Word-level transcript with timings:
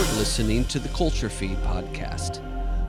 You're 0.00 0.16
listening 0.16 0.64
to 0.68 0.78
the 0.78 0.88
Culture 0.88 1.28
Feed 1.28 1.58
podcast 1.58 2.42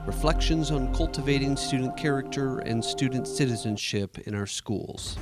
reflections 0.06 0.70
on 0.70 0.94
cultivating 0.94 1.58
student 1.58 1.94
character 1.94 2.60
and 2.60 2.82
student 2.82 3.28
citizenship 3.28 4.16
in 4.20 4.34
our 4.34 4.46
schools. 4.46 5.18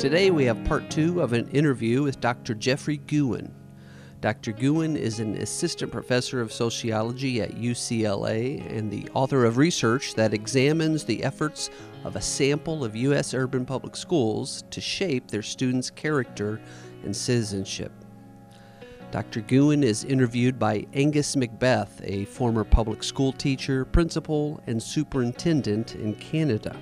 Today 0.00 0.32
we 0.32 0.44
have 0.46 0.64
part 0.64 0.90
two 0.90 1.20
of 1.20 1.32
an 1.32 1.48
interview 1.50 2.02
with 2.02 2.18
Dr. 2.20 2.54
Jeffrey 2.56 2.98
Guhin. 3.06 3.52
Dr. 4.20 4.52
Guhin 4.52 4.96
is 4.96 5.20
an 5.20 5.36
assistant 5.36 5.92
professor 5.92 6.40
of 6.40 6.52
sociology 6.52 7.40
at 7.40 7.52
UCLA 7.52 8.68
and 8.76 8.90
the 8.90 9.08
author 9.14 9.44
of 9.44 9.58
research 9.58 10.14
that 10.14 10.34
examines 10.34 11.04
the 11.04 11.22
efforts 11.22 11.70
of 12.02 12.16
a 12.16 12.20
sample 12.20 12.84
of 12.84 12.96
U.S. 12.96 13.32
urban 13.32 13.64
public 13.64 13.94
schools 13.94 14.64
to 14.70 14.80
shape 14.80 15.28
their 15.28 15.42
students' 15.42 15.88
character 15.88 16.60
and 17.04 17.14
citizenship. 17.14 17.92
Dr. 19.14 19.42
Guhin 19.42 19.84
is 19.84 20.02
interviewed 20.02 20.58
by 20.58 20.88
Angus 20.92 21.36
McBeath, 21.36 22.00
a 22.02 22.24
former 22.24 22.64
public 22.64 23.04
school 23.04 23.30
teacher, 23.32 23.84
principal, 23.84 24.60
and 24.66 24.82
superintendent 24.82 25.94
in 25.94 26.16
Canada. 26.16 26.76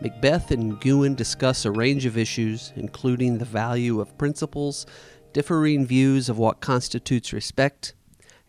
McBeath 0.00 0.52
and 0.52 0.80
Guhin 0.80 1.16
discuss 1.16 1.64
a 1.64 1.72
range 1.72 2.06
of 2.06 2.16
issues, 2.16 2.72
including 2.76 3.36
the 3.38 3.44
value 3.44 4.00
of 4.00 4.16
principles 4.16 4.86
differing 5.32 5.84
views 5.84 6.28
of 6.28 6.38
what 6.38 6.60
constitutes 6.60 7.32
respect, 7.32 7.94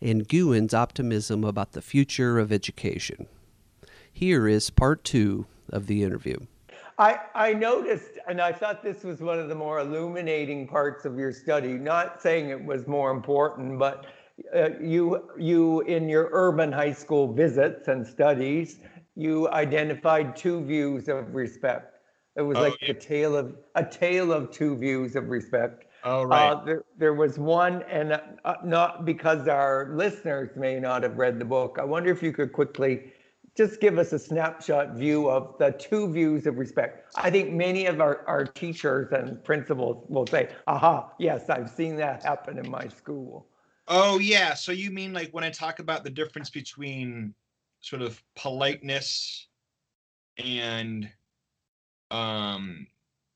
and 0.00 0.28
Guhin's 0.28 0.72
optimism 0.72 1.42
about 1.42 1.72
the 1.72 1.82
future 1.82 2.38
of 2.38 2.52
education. 2.52 3.26
Here 4.12 4.46
is 4.46 4.70
part 4.70 5.02
two 5.02 5.46
of 5.70 5.88
the 5.88 6.04
interview. 6.04 6.36
I, 6.98 7.18
I 7.34 7.52
noticed, 7.54 8.18
and 8.28 8.40
I 8.40 8.52
thought 8.52 8.82
this 8.82 9.02
was 9.02 9.20
one 9.20 9.38
of 9.38 9.48
the 9.48 9.54
more 9.54 9.80
illuminating 9.80 10.68
parts 10.68 11.04
of 11.04 11.18
your 11.18 11.32
study, 11.32 11.72
not 11.74 12.20
saying 12.20 12.50
it 12.50 12.62
was 12.62 12.86
more 12.86 13.10
important, 13.10 13.78
but 13.78 14.06
uh, 14.54 14.70
you, 14.80 15.28
you, 15.38 15.80
in 15.82 16.08
your 16.08 16.28
urban 16.32 16.70
high 16.70 16.92
school 16.92 17.32
visits 17.32 17.88
and 17.88 18.06
studies, 18.06 18.80
you 19.14 19.48
identified 19.50 20.36
two 20.36 20.64
views 20.64 21.08
of 21.08 21.34
respect. 21.34 21.98
It 22.36 22.42
was 22.42 22.56
oh, 22.56 22.62
like 22.62 22.80
yeah. 22.80 22.90
a 22.90 22.94
tale 22.94 23.36
of 23.36 23.54
a 23.74 23.84
tale 23.84 24.32
of 24.32 24.50
two 24.50 24.76
views 24.76 25.16
of 25.16 25.28
respect. 25.28 25.84
Oh, 26.04 26.24
right. 26.24 26.50
Uh, 26.50 26.64
there, 26.64 26.84
there 26.98 27.14
was 27.14 27.38
one, 27.38 27.82
and 27.82 28.20
uh, 28.44 28.54
not 28.64 29.04
because 29.04 29.48
our 29.48 29.92
listeners 29.94 30.50
may 30.56 30.80
not 30.80 31.02
have 31.02 31.18
read 31.18 31.38
the 31.38 31.44
book. 31.44 31.76
I 31.80 31.84
wonder 31.84 32.10
if 32.10 32.22
you 32.22 32.32
could 32.32 32.52
quickly 32.52 33.11
just 33.56 33.80
give 33.80 33.98
us 33.98 34.12
a 34.12 34.18
snapshot 34.18 34.94
view 34.94 35.28
of 35.28 35.56
the 35.58 35.72
two 35.72 36.10
views 36.10 36.46
of 36.46 36.58
respect. 36.58 37.12
I 37.16 37.30
think 37.30 37.52
many 37.52 37.86
of 37.86 38.00
our, 38.00 38.24
our 38.26 38.44
teachers 38.44 39.12
and 39.12 39.42
principals 39.44 40.06
will 40.08 40.26
say, 40.26 40.48
aha, 40.66 41.10
yes, 41.18 41.50
I've 41.50 41.70
seen 41.70 41.96
that 41.96 42.22
happen 42.22 42.58
in 42.58 42.70
my 42.70 42.88
school. 42.88 43.46
Oh, 43.88 44.18
yeah. 44.18 44.54
So 44.54 44.72
you 44.72 44.90
mean 44.90 45.12
like 45.12 45.30
when 45.32 45.44
I 45.44 45.50
talk 45.50 45.80
about 45.80 46.02
the 46.04 46.10
difference 46.10 46.48
between 46.48 47.34
sort 47.80 48.00
of 48.00 48.22
politeness 48.36 49.48
and 50.38 51.10
um, 52.10 52.86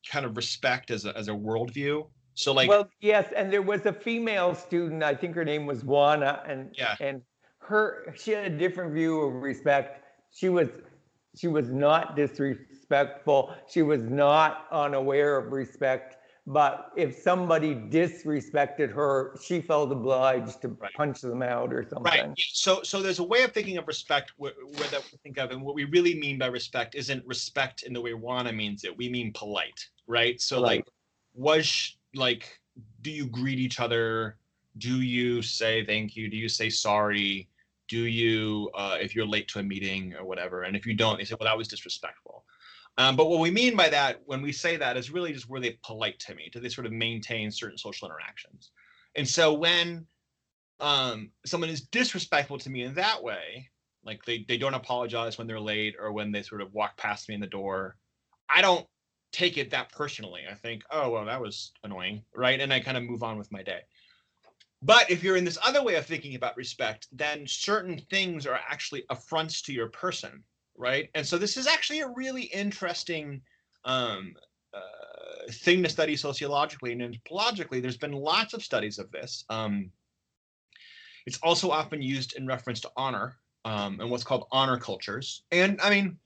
kind 0.09 0.25
of 0.25 0.37
respect 0.37 0.91
as 0.91 1.05
a, 1.05 1.17
as 1.17 1.29
a 1.29 1.33
worldview? 1.33 2.07
So 2.35 2.53
like 2.53 2.69
well, 2.69 2.89
yes, 3.01 3.33
and 3.35 3.51
there 3.51 3.63
was 3.63 3.87
a 3.87 3.93
female 3.93 4.55
student. 4.55 5.03
I 5.03 5.15
think 5.15 5.35
her 5.35 5.45
name 5.45 5.65
was 5.65 5.83
Juana, 5.85 6.43
and 6.47 6.69
yeah, 6.77 6.95
and 7.01 7.23
her 7.61 8.15
she 8.15 8.33
had 8.33 8.53
a 8.53 8.59
different 8.59 8.93
view 8.93 9.23
of 9.23 9.35
respect. 9.37 10.03
She 10.37 10.49
was 10.49 10.69
she 11.37 11.49
was 11.49 11.71
not 11.71 12.17
disrespectful. 12.17 13.55
She 13.69 13.83
was 13.83 14.03
not 14.03 14.67
unaware 14.71 15.37
of 15.37 15.53
respect. 15.53 16.17
But 16.49 16.93
if 16.97 17.17
somebody 17.17 17.75
disrespected 17.75 18.95
her, 18.95 19.37
she 19.43 19.61
felt 19.61 19.91
obliged 19.91 20.63
to 20.63 20.69
right. 20.69 20.93
punch 20.95 21.21
them 21.21 21.43
out 21.43 21.73
or 21.73 21.83
something. 21.83 22.05
Right. 22.05 22.31
So, 22.37 22.83
so 22.85 23.03
there's 23.03 23.19
a 23.19 23.25
way 23.25 23.43
of 23.43 23.51
thinking 23.53 23.79
of 23.79 23.89
respect 23.89 24.33
where, 24.37 24.53
where 24.77 24.89
that 24.91 25.03
we 25.11 25.19
think 25.25 25.39
of, 25.39 25.51
and 25.51 25.61
what 25.61 25.75
we 25.75 25.85
really 25.85 26.15
mean 26.15 26.39
by 26.39 26.47
respect 26.47 26.95
isn't 26.95 27.27
respect 27.27 27.83
in 27.83 27.93
the 27.93 28.01
way 28.01 28.15
Juana 28.15 28.53
means 28.53 28.85
it. 28.85 28.97
We 28.97 29.09
mean 29.09 29.33
polite, 29.33 29.85
right? 30.07 30.41
So, 30.41 30.61
like, 30.61 30.87
was 31.35 31.97
like 32.15 32.59
do 33.03 33.11
you 33.11 33.27
greet 33.27 33.59
each 33.59 33.79
other 33.79 34.37
do 34.79 35.01
you 35.01 35.43
say 35.43 35.85
thank 35.85 36.17
you 36.17 36.29
do 36.29 36.37
you 36.37 36.49
say 36.49 36.69
sorry 36.69 37.49
do 37.89 38.01
you 38.07 38.71
uh, 38.75 38.97
if 39.01 39.15
you're 39.15 39.27
late 39.27 39.49
to 39.49 39.59
a 39.59 39.63
meeting 39.63 40.15
or 40.15 40.25
whatever 40.25 40.63
and 40.63 40.77
if 40.77 40.87
you 40.87 40.95
don't 40.95 41.19
they 41.19 41.25
say 41.25 41.35
well 41.39 41.49
that 41.49 41.57
was 41.57 41.69
disrespectful 41.69 42.45
um, 42.99 43.15
but 43.15 43.29
what 43.29 43.41
we 43.41 43.51
mean 43.51 43.77
by 43.77 43.89
that 43.89 44.21
when 44.25 44.41
we 44.41 44.53
say 44.53 44.77
that 44.77 44.97
is 44.97 45.11
really 45.11 45.33
just 45.33 45.49
were 45.49 45.61
they 45.61 45.79
polite 45.85 46.19
to 46.19 46.35
me 46.35 46.49
do 46.53 46.61
they 46.61 46.69
sort 46.69 46.87
of 46.87 46.93
maintain 46.93 47.51
certain 47.51 47.79
social 47.79 48.09
interactions 48.09 48.71
and 49.17 49.27
so 49.27 49.53
when 49.53 50.07
um, 50.79 51.31
someone 51.47 51.71
is 51.71 51.83
disrespectful 51.83 52.59
to 52.59 52.71
me 52.71 52.83
in 52.83 52.95
that 52.95 53.23
way 53.23 53.69
like 54.05 54.25
they, 54.25 54.45
they 54.47 54.57
don't 54.57 54.75
apologize 54.75 55.37
when 55.37 55.47
they're 55.47 55.59
late 55.59 55.97
or 56.01 56.13
when 56.13 56.31
they 56.31 56.43
sort 56.43 56.61
of 56.61 56.73
walk 56.73 56.97
past 56.97 57.29
me 57.29 57.35
in 57.35 57.41
the 57.41 57.47
door 57.47 57.97
i 58.49 58.61
don't 58.61 58.87
take 59.37 59.59
it 59.59 59.71
that 59.71 59.93
personally. 59.93 60.43
I 60.51 60.55
think, 60.55 60.83
oh, 60.91 61.11
well, 61.11 61.27
that 61.27 61.41
was 61.41 61.73
annoying, 61.85 62.23
right? 62.35 62.59
And 62.59 62.73
I 62.73 62.81
kind 62.81 62.97
of 62.97 63.03
move 63.03 63.23
on 63.23 63.37
with 63.37 63.53
my 63.53 63.63
day. 63.63 63.81
But 64.83 65.11
if 65.11 65.23
you're 65.23 65.37
in 65.37 65.45
this 65.45 65.59
other 65.65 65.83
way 65.83 65.95
of 65.95 66.07
thinking 66.07 66.35
about 66.35 66.57
respect, 66.57 67.09
then 67.13 67.47
certain 67.47 67.99
things 68.11 68.47
are 68.47 68.61
actually 68.69 69.05
affronts 69.11 69.63
to 69.63 69.73
your 69.73 69.89
person, 69.89 70.45
right? 70.77 71.09
And 71.15 71.27
so 71.27 71.39
this 71.39 71.57
is 71.57 71.67
actually 71.67 72.01
a 72.01 72.09
really 72.09 72.43
interesting 72.43 73.41
um, 73.85 74.35
uh, 74.75 75.51
thing 75.51 75.83
to 75.83 75.89
study 75.89 76.17
sociologically 76.17 76.93
and 76.93 77.01
anthropologically. 77.01 77.81
There's 77.81 77.97
been 77.97 78.13
lots 78.13 78.53
of 78.53 78.63
studies 78.63 78.99
of 78.99 79.11
this. 79.11 79.45
Um, 79.49 79.91
it's 81.25 81.39
also 81.43 81.71
often 81.71 82.03
used 82.03 82.35
in 82.37 82.47
reference 82.47 82.81
to 82.81 82.91
honor 82.97 83.37
um, 83.65 84.01
and 84.01 84.11
what's 84.11 84.25
called 84.25 84.47
honor 84.53 84.79
cultures. 84.79 85.43
And 85.51 85.81
I 85.81 85.91
mean, 85.91 86.19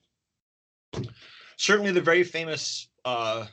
certainly 1.57 1.93
the 1.93 2.01
very 2.01 2.25
famous 2.25 2.89
uh, 3.05 3.47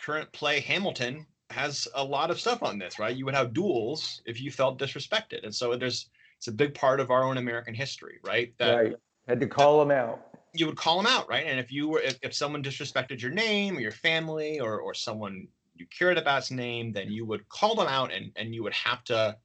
current 0.00 0.32
play 0.32 0.60
Hamilton 0.60 1.26
has 1.50 1.88
a 1.94 2.04
lot 2.04 2.30
of 2.30 2.40
stuff 2.40 2.62
on 2.62 2.78
this, 2.78 2.98
right? 2.98 3.16
You 3.16 3.24
would 3.24 3.34
have 3.34 3.52
duels 3.52 4.22
if 4.26 4.40
you 4.40 4.50
felt 4.50 4.78
disrespected, 4.78 5.44
and 5.44 5.54
so 5.54 5.76
there's 5.76 6.10
it's 6.36 6.48
a 6.48 6.52
big 6.52 6.74
part 6.74 7.00
of 7.00 7.10
our 7.10 7.24
own 7.24 7.38
American 7.38 7.74
history, 7.74 8.18
right? 8.24 8.52
That 8.58 8.74
right. 8.74 8.94
Had 9.28 9.40
to 9.40 9.46
call 9.46 9.80
them 9.80 9.90
out. 9.90 10.20
You 10.54 10.66
would 10.66 10.76
call 10.76 10.96
them 10.96 11.06
out, 11.06 11.28
right? 11.28 11.44
And 11.46 11.58
if 11.58 11.72
you 11.72 11.88
were 11.88 12.00
if, 12.00 12.18
if 12.22 12.34
someone 12.34 12.62
disrespected 12.62 13.20
your 13.20 13.32
name 13.32 13.76
or 13.76 13.80
your 13.80 13.90
family 13.90 14.60
or 14.60 14.78
or 14.78 14.94
someone 14.94 15.48
you 15.74 15.86
cared 15.86 16.18
about's 16.18 16.50
name, 16.50 16.92
then 16.92 17.10
you 17.10 17.26
would 17.26 17.48
call 17.48 17.74
them 17.74 17.88
out 17.88 18.12
and 18.12 18.32
and 18.36 18.54
you 18.54 18.62
would 18.62 18.72
have 18.72 19.04
to, 19.04 19.36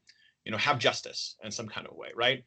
you 0.46 0.52
know, 0.52 0.58
have 0.58 0.80
justice 0.80 1.36
in 1.44 1.52
some 1.52 1.68
kind 1.68 1.88
of 1.88 1.96
way, 1.96 2.10
right? 2.16 2.44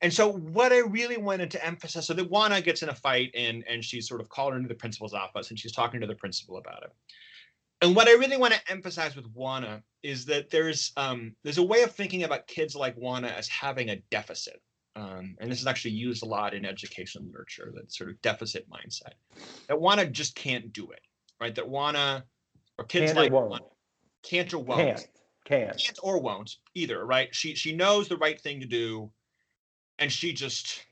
And 0.00 0.12
so 0.12 0.32
what 0.32 0.72
I 0.72 0.78
really 0.78 1.16
wanted 1.16 1.50
to 1.52 1.64
emphasize, 1.64 2.06
so 2.06 2.14
that 2.14 2.28
Juana 2.28 2.60
gets 2.60 2.82
in 2.82 2.88
a 2.88 2.94
fight 2.94 3.30
and 3.36 3.64
and 3.68 3.84
she's 3.84 4.08
sort 4.08 4.20
of 4.20 4.28
called 4.28 4.54
into 4.54 4.68
the 4.68 4.74
principal's 4.74 5.14
office 5.14 5.50
and 5.50 5.58
she's 5.58 5.72
talking 5.72 6.00
to 6.00 6.06
the 6.06 6.14
principal 6.14 6.56
about 6.56 6.82
it. 6.82 6.90
And 7.82 7.96
what 7.96 8.08
I 8.08 8.12
really 8.12 8.36
want 8.36 8.54
to 8.54 8.70
emphasize 8.70 9.16
with 9.16 9.26
Juana 9.34 9.82
is 10.02 10.24
that 10.26 10.50
there's 10.50 10.92
um, 10.96 11.34
there's 11.42 11.58
a 11.58 11.62
way 11.62 11.82
of 11.82 11.92
thinking 11.92 12.22
about 12.22 12.46
kids 12.46 12.74
like 12.74 12.94
Juana 12.94 13.28
as 13.28 13.48
having 13.48 13.90
a 13.90 13.96
deficit. 14.10 14.62
Um, 14.94 15.36
and 15.40 15.50
this 15.50 15.60
is 15.60 15.66
actually 15.66 15.92
used 15.92 16.22
a 16.22 16.26
lot 16.26 16.54
in 16.54 16.64
education 16.64 17.26
literature, 17.26 17.72
that 17.74 17.92
sort 17.92 18.10
of 18.10 18.20
deficit 18.22 18.68
mindset. 18.70 19.14
That 19.68 19.80
Juana 19.80 20.06
just 20.06 20.34
can't 20.34 20.72
do 20.72 20.90
it, 20.90 21.00
right? 21.40 21.54
That 21.54 21.68
Juana 21.68 22.24
or 22.78 22.84
kids 22.84 23.12
can't 23.12 23.16
like 23.16 23.32
or 23.32 23.48
Juana 23.48 23.64
can't 24.22 24.52
or 24.54 24.58
won't. 24.58 24.80
Can't. 24.80 25.08
Can't. 25.44 25.78
Can't 25.78 25.98
or 26.02 26.20
won't 26.20 26.56
either, 26.74 27.04
right? 27.04 27.34
She 27.34 27.54
she 27.54 27.74
knows 27.74 28.08
the 28.08 28.16
right 28.16 28.40
thing 28.40 28.60
to 28.60 28.66
do 28.66 29.10
and 29.98 30.12
she 30.12 30.32
just 30.32 30.84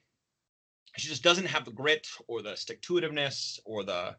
she 0.96 1.08
just 1.08 1.22
doesn't 1.22 1.46
have 1.46 1.64
the 1.64 1.70
grit 1.70 2.06
or 2.26 2.42
the 2.42 2.56
stick 2.56 2.80
to 2.82 2.94
itiveness 2.94 3.60
or 3.64 3.84
the 3.84 4.16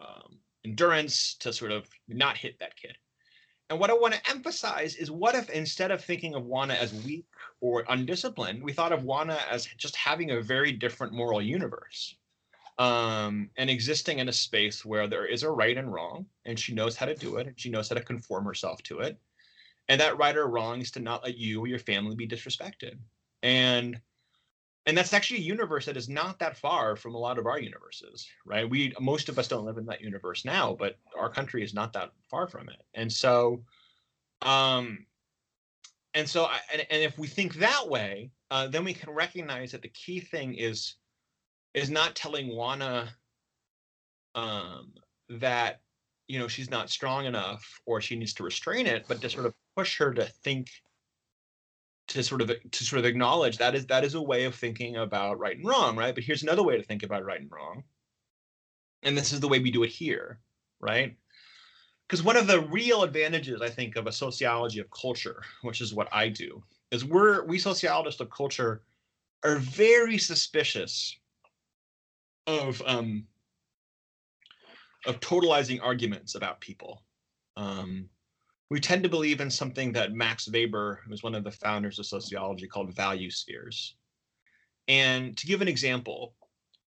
um, 0.00 0.38
endurance 0.64 1.34
to 1.34 1.52
sort 1.52 1.72
of 1.72 1.88
not 2.08 2.36
hit 2.36 2.58
that 2.58 2.76
kid. 2.76 2.96
And 3.68 3.78
what 3.78 3.90
I 3.90 3.94
want 3.94 4.14
to 4.14 4.30
emphasize 4.30 4.96
is 4.96 5.10
what 5.10 5.36
if 5.36 5.48
instead 5.50 5.90
of 5.92 6.04
thinking 6.04 6.34
of 6.34 6.44
Juana 6.44 6.74
as 6.74 6.92
weak 7.04 7.26
or 7.60 7.84
undisciplined, 7.88 8.62
we 8.62 8.72
thought 8.72 8.92
of 8.92 9.04
Juana 9.04 9.38
as 9.48 9.66
just 9.78 9.94
having 9.94 10.32
a 10.32 10.40
very 10.40 10.72
different 10.72 11.12
moral 11.12 11.40
universe 11.40 12.16
um, 12.80 13.50
and 13.56 13.68
existing 13.68 14.18
in 14.18 14.28
a 14.28 14.32
space 14.32 14.84
where 14.84 15.06
there 15.06 15.26
is 15.26 15.42
a 15.42 15.50
right 15.50 15.76
and 15.76 15.92
wrong, 15.92 16.24
and 16.46 16.58
she 16.58 16.74
knows 16.74 16.96
how 16.96 17.06
to 17.06 17.14
do 17.14 17.36
it, 17.36 17.46
and 17.46 17.60
she 17.60 17.68
knows 17.68 17.90
how 17.90 17.94
to 17.94 18.02
conform 18.02 18.44
herself 18.44 18.82
to 18.84 19.00
it. 19.00 19.18
And 19.88 20.00
that 20.00 20.16
right 20.16 20.36
or 20.36 20.48
wrong 20.48 20.80
is 20.80 20.90
to 20.92 21.00
not 21.00 21.22
let 21.22 21.36
you 21.36 21.60
or 21.60 21.66
your 21.66 21.78
family 21.78 22.16
be 22.16 22.26
disrespected. 22.26 22.96
And 23.42 24.00
and 24.86 24.96
that's 24.96 25.12
actually 25.12 25.38
a 25.38 25.42
universe 25.42 25.86
that 25.86 25.96
is 25.96 26.08
not 26.08 26.38
that 26.38 26.56
far 26.56 26.96
from 26.96 27.14
a 27.14 27.18
lot 27.18 27.38
of 27.38 27.46
our 27.46 27.60
universes 27.60 28.28
right? 28.46 28.68
We 28.68 28.92
most 29.00 29.28
of 29.28 29.38
us 29.38 29.48
don't 29.48 29.64
live 29.64 29.78
in 29.78 29.86
that 29.86 30.00
universe 30.00 30.44
now 30.44 30.74
but 30.78 30.96
our 31.16 31.30
country 31.30 31.62
is 31.62 31.74
not 31.74 31.92
that 31.92 32.12
far 32.30 32.46
from 32.46 32.68
it. 32.68 32.82
And 32.94 33.12
so 33.12 33.62
um 34.42 35.06
and 36.14 36.28
so 36.28 36.44
I, 36.44 36.58
and, 36.72 36.86
and 36.90 37.02
if 37.02 37.18
we 37.18 37.26
think 37.26 37.54
that 37.54 37.88
way 37.88 38.30
uh, 38.50 38.66
then 38.66 38.84
we 38.84 38.94
can 38.94 39.10
recognize 39.10 39.70
that 39.72 39.82
the 39.82 39.88
key 39.88 40.20
thing 40.20 40.54
is 40.54 40.94
is 41.74 41.90
not 41.90 42.16
telling 42.16 42.48
Juana 42.48 43.08
um 44.34 44.92
that 45.28 45.80
you 46.26 46.38
know 46.38 46.48
she's 46.48 46.70
not 46.70 46.90
strong 46.90 47.26
enough 47.26 47.80
or 47.86 48.00
she 48.00 48.16
needs 48.16 48.34
to 48.34 48.44
restrain 48.44 48.86
it 48.86 49.04
but 49.08 49.20
to 49.20 49.28
sort 49.28 49.46
of 49.46 49.54
push 49.76 49.98
her 49.98 50.12
to 50.14 50.24
think 50.24 50.68
to 52.10 52.22
sort 52.22 52.42
of 52.42 52.50
to 52.70 52.84
sort 52.84 52.98
of 53.00 53.06
acknowledge 53.06 53.58
that 53.58 53.74
is 53.74 53.86
that 53.86 54.04
is 54.04 54.14
a 54.14 54.22
way 54.22 54.44
of 54.44 54.54
thinking 54.54 54.96
about 54.96 55.38
right 55.38 55.56
and 55.56 55.66
wrong 55.66 55.96
right? 55.96 56.14
But 56.14 56.24
here's 56.24 56.42
another 56.42 56.62
way 56.62 56.76
to 56.76 56.82
think 56.82 57.02
about 57.02 57.24
right 57.24 57.40
and 57.40 57.50
wrong. 57.50 57.82
And 59.02 59.16
this 59.16 59.32
is 59.32 59.40
the 59.40 59.48
way 59.48 59.58
we 59.58 59.70
do 59.70 59.82
it 59.82 59.90
here 59.90 60.40
right? 60.80 61.16
Because 62.06 62.22
one 62.22 62.36
of 62.36 62.46
the 62.46 62.60
real 62.60 63.02
advantages 63.02 63.60
i 63.62 63.68
think 63.68 63.96
of 63.96 64.06
a 64.06 64.12
sociology 64.12 64.80
of 64.80 64.90
culture 64.90 65.42
which 65.62 65.80
is 65.80 65.94
what 65.94 66.08
i 66.12 66.28
do 66.28 66.62
is 66.90 67.04
we're 67.04 67.44
we 67.44 67.58
sociologists 67.58 68.20
of 68.20 68.30
culture 68.30 68.82
are 69.44 69.56
very 69.56 70.18
suspicious 70.18 71.16
of 72.46 72.82
um 72.84 73.24
of 75.06 75.20
totalizing 75.20 75.80
arguments 75.82 76.34
about 76.34 76.60
people. 76.60 77.02
Um, 77.56 78.08
we 78.70 78.80
tend 78.80 79.02
to 79.02 79.08
believe 79.08 79.40
in 79.40 79.50
something 79.50 79.92
that 79.92 80.12
Max 80.12 80.48
Weber, 80.48 81.00
who 81.04 81.10
was 81.10 81.22
one 81.22 81.34
of 81.34 81.44
the 81.44 81.50
founders 81.50 81.98
of 81.98 82.06
sociology, 82.06 82.68
called 82.68 82.94
value 82.94 83.30
spheres. 83.30 83.96
And 84.86 85.36
to 85.36 85.46
give 85.46 85.60
an 85.60 85.68
example, 85.68 86.34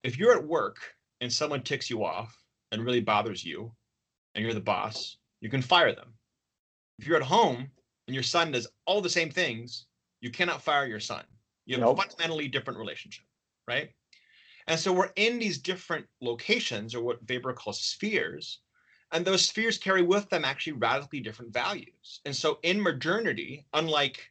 if 0.04 0.18
you're 0.18 0.36
at 0.36 0.46
work 0.46 0.76
and 1.20 1.32
someone 1.32 1.62
ticks 1.62 1.90
you 1.90 2.04
off 2.04 2.36
and 2.70 2.84
really 2.84 3.00
bothers 3.00 3.44
you, 3.44 3.72
and 4.34 4.44
you're 4.44 4.54
the 4.54 4.60
boss, 4.60 5.18
you 5.40 5.48
can 5.48 5.62
fire 5.62 5.94
them. 5.94 6.12
If 6.98 7.06
you're 7.06 7.16
at 7.16 7.22
home 7.22 7.70
and 8.06 8.14
your 8.14 8.22
son 8.22 8.52
does 8.52 8.66
all 8.86 9.00
the 9.00 9.08
same 9.08 9.30
things, 9.30 9.86
you 10.20 10.30
cannot 10.30 10.62
fire 10.62 10.86
your 10.86 11.00
son. 11.00 11.24
You 11.66 11.76
have 11.76 11.84
nope. 11.84 11.98
a 11.98 12.02
fundamentally 12.02 12.48
different 12.48 12.78
relationship, 12.78 13.24
right? 13.68 13.90
And 14.66 14.78
so 14.78 14.92
we're 14.92 15.12
in 15.16 15.38
these 15.38 15.58
different 15.58 16.06
locations, 16.20 16.94
or 16.94 17.02
what 17.02 17.28
Weber 17.28 17.52
calls 17.52 17.80
spheres, 17.80 18.60
and 19.14 19.24
those 19.24 19.46
spheres 19.46 19.78
carry 19.78 20.02
with 20.02 20.28
them 20.28 20.44
actually 20.44 20.74
radically 20.74 21.20
different 21.20 21.52
values. 21.52 22.20
And 22.26 22.34
so 22.34 22.58
in 22.64 22.82
modernity, 22.82 23.64
unlike 23.72 24.30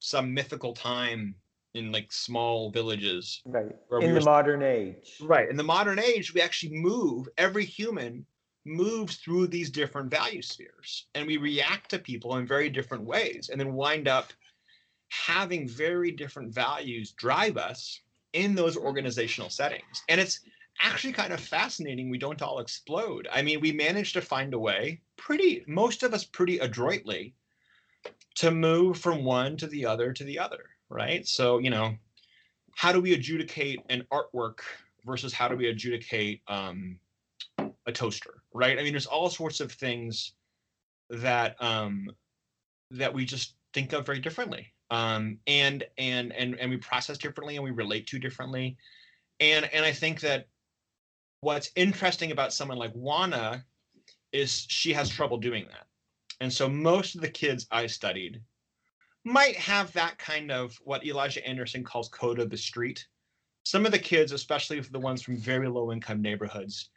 some 0.00 0.34
mythical 0.34 0.74
time 0.74 1.36
in 1.74 1.92
like 1.92 2.12
small 2.12 2.70
villages, 2.70 3.40
right? 3.46 3.74
In 3.92 4.12
we 4.12 4.18
the 4.18 4.24
modern 4.24 4.62
age, 4.62 5.16
right? 5.22 5.48
In 5.48 5.56
the 5.56 5.62
modern 5.62 5.98
age, 5.98 6.34
we 6.34 6.42
actually 6.42 6.76
move. 6.76 7.28
Every 7.38 7.64
human 7.64 8.26
moves 8.66 9.16
through 9.16 9.46
these 9.46 9.70
different 9.70 10.10
value 10.10 10.42
spheres, 10.42 11.06
and 11.14 11.26
we 11.26 11.36
react 11.36 11.90
to 11.90 11.98
people 11.98 12.36
in 12.36 12.46
very 12.46 12.68
different 12.68 13.04
ways, 13.04 13.50
and 13.50 13.60
then 13.60 13.74
wind 13.74 14.08
up 14.08 14.32
having 15.10 15.68
very 15.68 16.10
different 16.10 16.52
values 16.52 17.12
drive 17.12 17.56
us 17.56 18.00
in 18.32 18.54
those 18.54 18.76
organizational 18.76 19.48
settings. 19.48 20.02
And 20.08 20.20
it's 20.20 20.40
actually 20.80 21.12
kind 21.12 21.32
of 21.32 21.40
fascinating 21.40 22.10
we 22.10 22.18
don't 22.18 22.42
all 22.42 22.58
explode. 22.58 23.28
I 23.32 23.42
mean, 23.42 23.60
we 23.60 23.72
managed 23.72 24.14
to 24.14 24.20
find 24.20 24.54
a 24.54 24.58
way, 24.58 25.00
pretty, 25.16 25.64
most 25.66 26.02
of 26.02 26.14
us 26.14 26.24
pretty 26.24 26.58
adroitly, 26.58 27.34
to 28.36 28.50
move 28.50 28.98
from 28.98 29.24
one 29.24 29.56
to 29.58 29.66
the 29.66 29.86
other 29.86 30.12
to 30.12 30.24
the 30.24 30.38
other, 30.38 30.70
right? 30.88 31.26
So, 31.26 31.58
you 31.58 31.70
know, 31.70 31.94
how 32.76 32.92
do 32.92 33.00
we 33.00 33.14
adjudicate 33.14 33.80
an 33.88 34.04
artwork 34.12 34.58
versus 35.04 35.32
how 35.32 35.48
do 35.48 35.56
we 35.56 35.68
adjudicate 35.68 36.42
um, 36.48 36.98
a 37.86 37.92
toaster, 37.92 38.42
right? 38.52 38.78
I 38.78 38.82
mean, 38.82 38.92
there's 38.92 39.06
all 39.06 39.30
sorts 39.30 39.60
of 39.60 39.70
things 39.70 40.32
that 41.10 41.60
um, 41.62 42.10
that 42.90 43.14
we 43.14 43.24
just 43.24 43.54
think 43.72 43.92
of 43.92 44.06
very 44.06 44.20
differently 44.20 44.72
um, 44.90 45.38
and 45.46 45.84
and 45.98 46.32
and 46.32 46.58
and 46.58 46.70
we 46.70 46.76
process 46.76 47.18
differently 47.18 47.56
and 47.56 47.64
we 47.64 47.70
relate 47.70 48.06
to 48.06 48.18
differently 48.18 48.76
and 49.40 49.68
and 49.72 49.84
i 49.84 49.92
think 49.92 50.20
that 50.20 50.46
what's 51.44 51.70
interesting 51.76 52.32
about 52.32 52.52
someone 52.52 52.78
like 52.78 52.92
juana 52.92 53.64
is 54.32 54.66
she 54.68 54.92
has 54.92 55.08
trouble 55.08 55.36
doing 55.36 55.66
that 55.70 55.86
and 56.40 56.52
so 56.52 56.68
most 56.68 57.14
of 57.14 57.20
the 57.20 57.28
kids 57.28 57.66
i 57.70 57.86
studied 57.86 58.40
might 59.24 59.56
have 59.56 59.92
that 59.92 60.18
kind 60.18 60.50
of 60.50 60.76
what 60.84 61.06
elijah 61.06 61.46
anderson 61.46 61.84
calls 61.84 62.08
code 62.08 62.38
of 62.38 62.50
the 62.50 62.56
street 62.56 63.06
some 63.64 63.86
of 63.86 63.92
the 63.92 63.98
kids 63.98 64.32
especially 64.32 64.80
the 64.80 64.98
ones 64.98 65.22
from 65.22 65.36
very 65.36 65.68
low 65.68 65.92
income 65.92 66.20
neighborhoods 66.20 66.90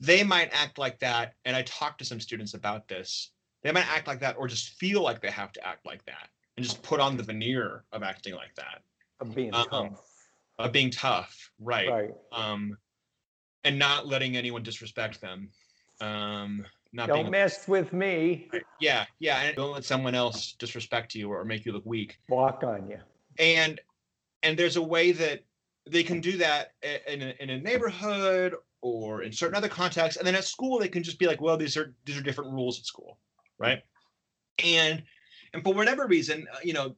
they 0.00 0.22
might 0.22 0.50
act 0.52 0.78
like 0.78 0.98
that 0.98 1.34
and 1.44 1.56
i 1.56 1.62
talked 1.62 1.98
to 1.98 2.04
some 2.04 2.20
students 2.20 2.54
about 2.54 2.86
this 2.88 3.32
they 3.64 3.72
might 3.72 3.90
act 3.90 4.06
like 4.06 4.20
that 4.20 4.36
or 4.38 4.46
just 4.46 4.74
feel 4.74 5.02
like 5.02 5.20
they 5.20 5.30
have 5.30 5.52
to 5.52 5.66
act 5.66 5.84
like 5.86 6.04
that 6.04 6.28
and 6.56 6.64
just 6.64 6.82
put 6.82 7.00
on 7.00 7.16
the 7.16 7.22
veneer 7.22 7.84
of 7.92 8.02
acting 8.02 8.34
like 8.34 8.54
that. 8.56 8.82
Of 9.20 9.34
being 9.34 9.54
um, 9.54 9.66
tough. 9.68 10.00
Of 10.58 10.72
being 10.72 10.90
tough, 10.90 11.50
right. 11.58 11.90
Right. 11.90 12.10
Um, 12.32 12.76
and 13.64 13.78
not 13.78 14.06
letting 14.06 14.36
anyone 14.36 14.62
disrespect 14.62 15.20
them. 15.20 15.48
Um, 16.00 16.64
not 16.92 17.08
don't 17.08 17.22
being, 17.22 17.30
mess 17.30 17.66
with 17.66 17.92
me. 17.92 18.48
Yeah, 18.80 19.04
yeah, 19.18 19.40
and 19.42 19.56
don't 19.56 19.72
let 19.72 19.84
someone 19.84 20.14
else 20.14 20.52
disrespect 20.58 21.14
you 21.14 21.30
or 21.30 21.44
make 21.44 21.64
you 21.66 21.72
look 21.72 21.84
weak. 21.84 22.18
Walk 22.28 22.62
on 22.62 22.88
you. 22.88 22.98
And 23.38 23.80
and 24.42 24.58
there's 24.58 24.76
a 24.76 24.82
way 24.82 25.12
that 25.12 25.44
they 25.88 26.02
can 26.02 26.20
do 26.20 26.36
that 26.38 26.72
in 27.08 27.22
a, 27.22 27.34
in 27.40 27.50
a 27.50 27.58
neighborhood 27.58 28.54
or 28.80 29.22
in 29.22 29.32
certain 29.32 29.56
other 29.56 29.68
contexts, 29.68 30.18
and 30.18 30.26
then 30.26 30.34
at 30.34 30.44
school 30.44 30.78
they 30.78 30.88
can 30.88 31.02
just 31.02 31.18
be 31.18 31.26
like, 31.26 31.40
well, 31.40 31.56
these 31.56 31.76
are 31.76 31.94
these 32.04 32.16
are 32.16 32.22
different 32.22 32.52
rules 32.52 32.78
at 32.78 32.84
school, 32.84 33.18
right? 33.58 33.82
And 34.62 35.02
and 35.52 35.62
for 35.62 35.74
whatever 35.74 36.06
reason, 36.06 36.46
uh, 36.52 36.58
you 36.62 36.74
know, 36.74 36.94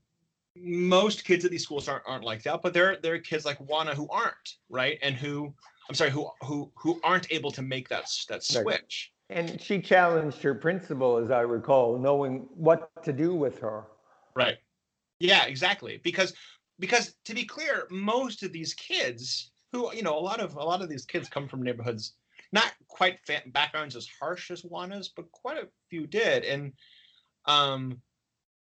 most 0.57 1.25
kids 1.25 1.45
at 1.45 1.51
these 1.51 1.63
schools 1.63 1.89
aren't, 1.89 2.05
aren't 2.07 2.25
like 2.25 2.43
that, 2.43 2.63
but 2.63 2.73
there, 2.73 2.97
there 3.03 3.15
are 3.15 3.19
kids 3.19 3.45
like 3.45 3.59
Juana 3.59 3.95
who 3.95 4.09
aren't, 4.09 4.57
right? 4.69 4.99
And 5.03 5.15
who, 5.15 5.55
I'm 5.89 5.95
sorry, 5.95 6.11
who, 6.11 6.29
who, 6.43 6.71
who 6.75 7.01
aren't 7.05 7.31
able 7.33 7.51
to 7.53 7.63
make 7.63 7.89
that, 7.89 8.11
that 8.29 8.43
switch. 8.43 9.13
And 9.31 9.61
she 9.61 9.81
challenged 9.81 10.43
her 10.43 10.55
principal, 10.55 11.17
as 11.17 11.31
I 11.31 11.41
recall, 11.41 11.99
knowing 11.99 12.47
what 12.55 12.91
to 13.05 13.13
do 13.13 13.35
with 13.35 13.59
her. 13.61 13.85
Right. 14.35 14.57
Yeah, 15.19 15.45
exactly. 15.47 16.01
Because, 16.03 16.35
because 16.79 17.15
to 17.25 17.35
be 17.35 17.45
clear, 17.45 17.87
most 17.91 18.43
of 18.43 18.53
these 18.53 18.75
kids 18.75 19.51
who, 19.73 19.93
you 19.95 20.03
know, 20.03 20.17
a 20.17 20.21
lot 20.21 20.41
of, 20.41 20.55
a 20.55 20.63
lot 20.63 20.83
of 20.83 20.89
these 20.89 21.05
kids 21.05 21.29
come 21.29 21.49
from 21.49 21.63
neighborhoods, 21.63 22.15
not 22.53 22.73
quite 22.89 23.19
backgrounds 23.47 23.97
as 23.97 24.09
harsh 24.21 24.51
as 24.51 24.63
Juana's, 24.63 25.09
but 25.09 25.31
quite 25.33 25.59
a 25.59 25.69
few 25.91 26.07
did. 26.07 26.45
And, 26.45 26.73
um, 27.47 28.01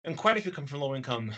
and 0.03 0.17
quite 0.17 0.37
a 0.37 0.41
few 0.41 0.51
come 0.51 0.65
from 0.65 0.79
low 0.79 0.95
income 0.95 1.33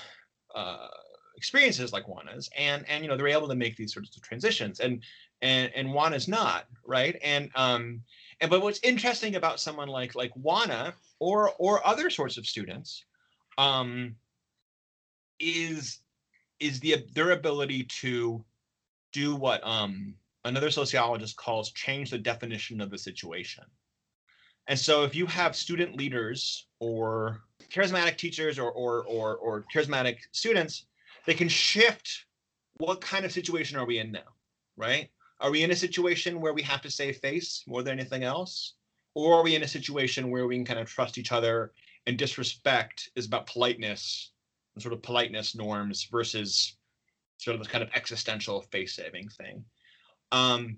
uh, 0.56 0.88
experiences 1.35 1.91
like 1.91 2.07
Juana's, 2.07 2.50
and 2.57 2.85
and 2.88 3.03
you 3.03 3.09
know 3.09 3.18
they're 3.18 3.27
able 3.27 3.47
to 3.47 3.56
make 3.56 3.75
these 3.75 3.94
sorts 3.94 4.15
of 4.15 4.24
transitions, 4.24 4.80
and 4.80 5.03
and 5.44 5.72
and 5.75 5.90
Juana's 5.90 6.28
not 6.28 6.66
right, 6.86 7.19
and 7.22 7.51
um 7.56 8.01
and 8.42 8.50
but 8.50 8.62
what's 8.62 8.80
interesting 8.81 9.36
about 9.36 9.60
someone 9.60 9.90
like 9.90 10.16
like 10.16 10.31
Juana 10.34 10.94
or 11.19 11.51
or 11.60 11.86
other 11.86 12.10
sorts 12.10 12.38
of 12.38 12.48
students, 12.48 13.06
um, 13.57 14.16
is 15.40 16.00
is 16.59 16.80
the 16.80 17.06
their 17.14 17.31
ability 17.31 17.83
to 18.02 18.44
do 19.12 19.35
what 19.35 19.62
um 19.64 20.16
another 20.45 20.71
sociologist 20.71 21.35
calls 21.35 21.71
change 21.71 22.09
the 22.09 22.18
definition 22.18 22.81
of 22.81 22.90
the 22.90 22.97
situation. 22.97 23.66
And 24.68 24.80
so 24.80 25.04
if 25.04 25.14
you 25.14 25.26
have 25.26 25.56
student 25.56 25.97
leaders 25.97 26.68
or 26.80 27.42
charismatic 27.69 28.18
teachers 28.18 28.57
or, 28.57 28.71
or, 28.71 29.04
or, 29.04 29.35
or 29.35 29.66
charismatic 29.73 30.19
students, 30.31 30.85
they 31.26 31.33
can 31.33 31.50
shift 31.50 32.26
what 32.78 33.02
kind 33.02 33.26
of 33.26 33.31
situation 33.31 33.78
are 33.78 33.85
we 33.85 34.00
in 34.00 34.12
now, 34.12 34.31
right? 34.78 35.09
Are 35.40 35.52
we 35.52 35.63
in 35.63 35.71
a 35.71 35.75
situation 35.75 36.40
where 36.40 36.54
we 36.54 36.61
have 36.63 36.81
to 36.81 36.92
save 36.92 37.18
face 37.18 37.63
more 37.68 37.83
than 37.83 37.99
anything 37.99 38.23
else? 38.23 38.75
Or 39.16 39.35
are 39.35 39.44
we 39.44 39.56
in 39.56 39.63
a 39.63 39.68
situation 39.68 40.31
where 40.31 40.47
we 40.47 40.56
can 40.56 40.66
kind 40.66 40.80
of 40.80 40.90
trust 40.90 41.18
each 41.18 41.31
other 41.31 41.73
and 42.07 42.18
disrespect 42.18 43.09
is 43.16 43.25
about 43.25 43.47
politeness 43.47 44.31
and 44.75 44.81
sort 44.81 44.94
of 44.94 45.04
politeness 45.04 45.56
norms 45.56 46.07
versus 46.11 46.78
sort 47.37 47.56
of 47.56 47.61
this 47.61 47.71
kind 47.71 47.83
of 47.83 47.90
existential 47.94 48.61
face 48.61 48.95
saving 48.95 49.30
thing? 49.30 49.63
Um, 50.31 50.78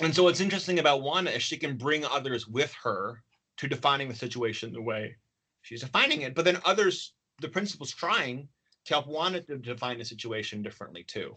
and 0.00 0.14
so 0.14 0.22
what's 0.22 0.40
interesting 0.40 0.78
about 0.78 1.02
Juana 1.02 1.30
is 1.30 1.42
she 1.42 1.56
can 1.56 1.76
bring 1.76 2.04
others 2.04 2.46
with 2.46 2.72
her 2.82 3.22
to 3.58 3.68
defining 3.68 4.08
the 4.08 4.14
situation 4.14 4.72
the 4.72 4.80
way 4.80 5.16
she's 5.62 5.80
defining 5.80 6.22
it. 6.22 6.34
But 6.34 6.44
then 6.44 6.58
others, 6.64 7.12
the 7.40 7.48
principal's 7.48 7.92
trying 7.92 8.48
to 8.84 8.94
help 8.94 9.06
Juana 9.06 9.40
to 9.42 9.58
define 9.58 9.98
the 9.98 10.04
situation 10.04 10.62
differently 10.62 11.02
too. 11.02 11.36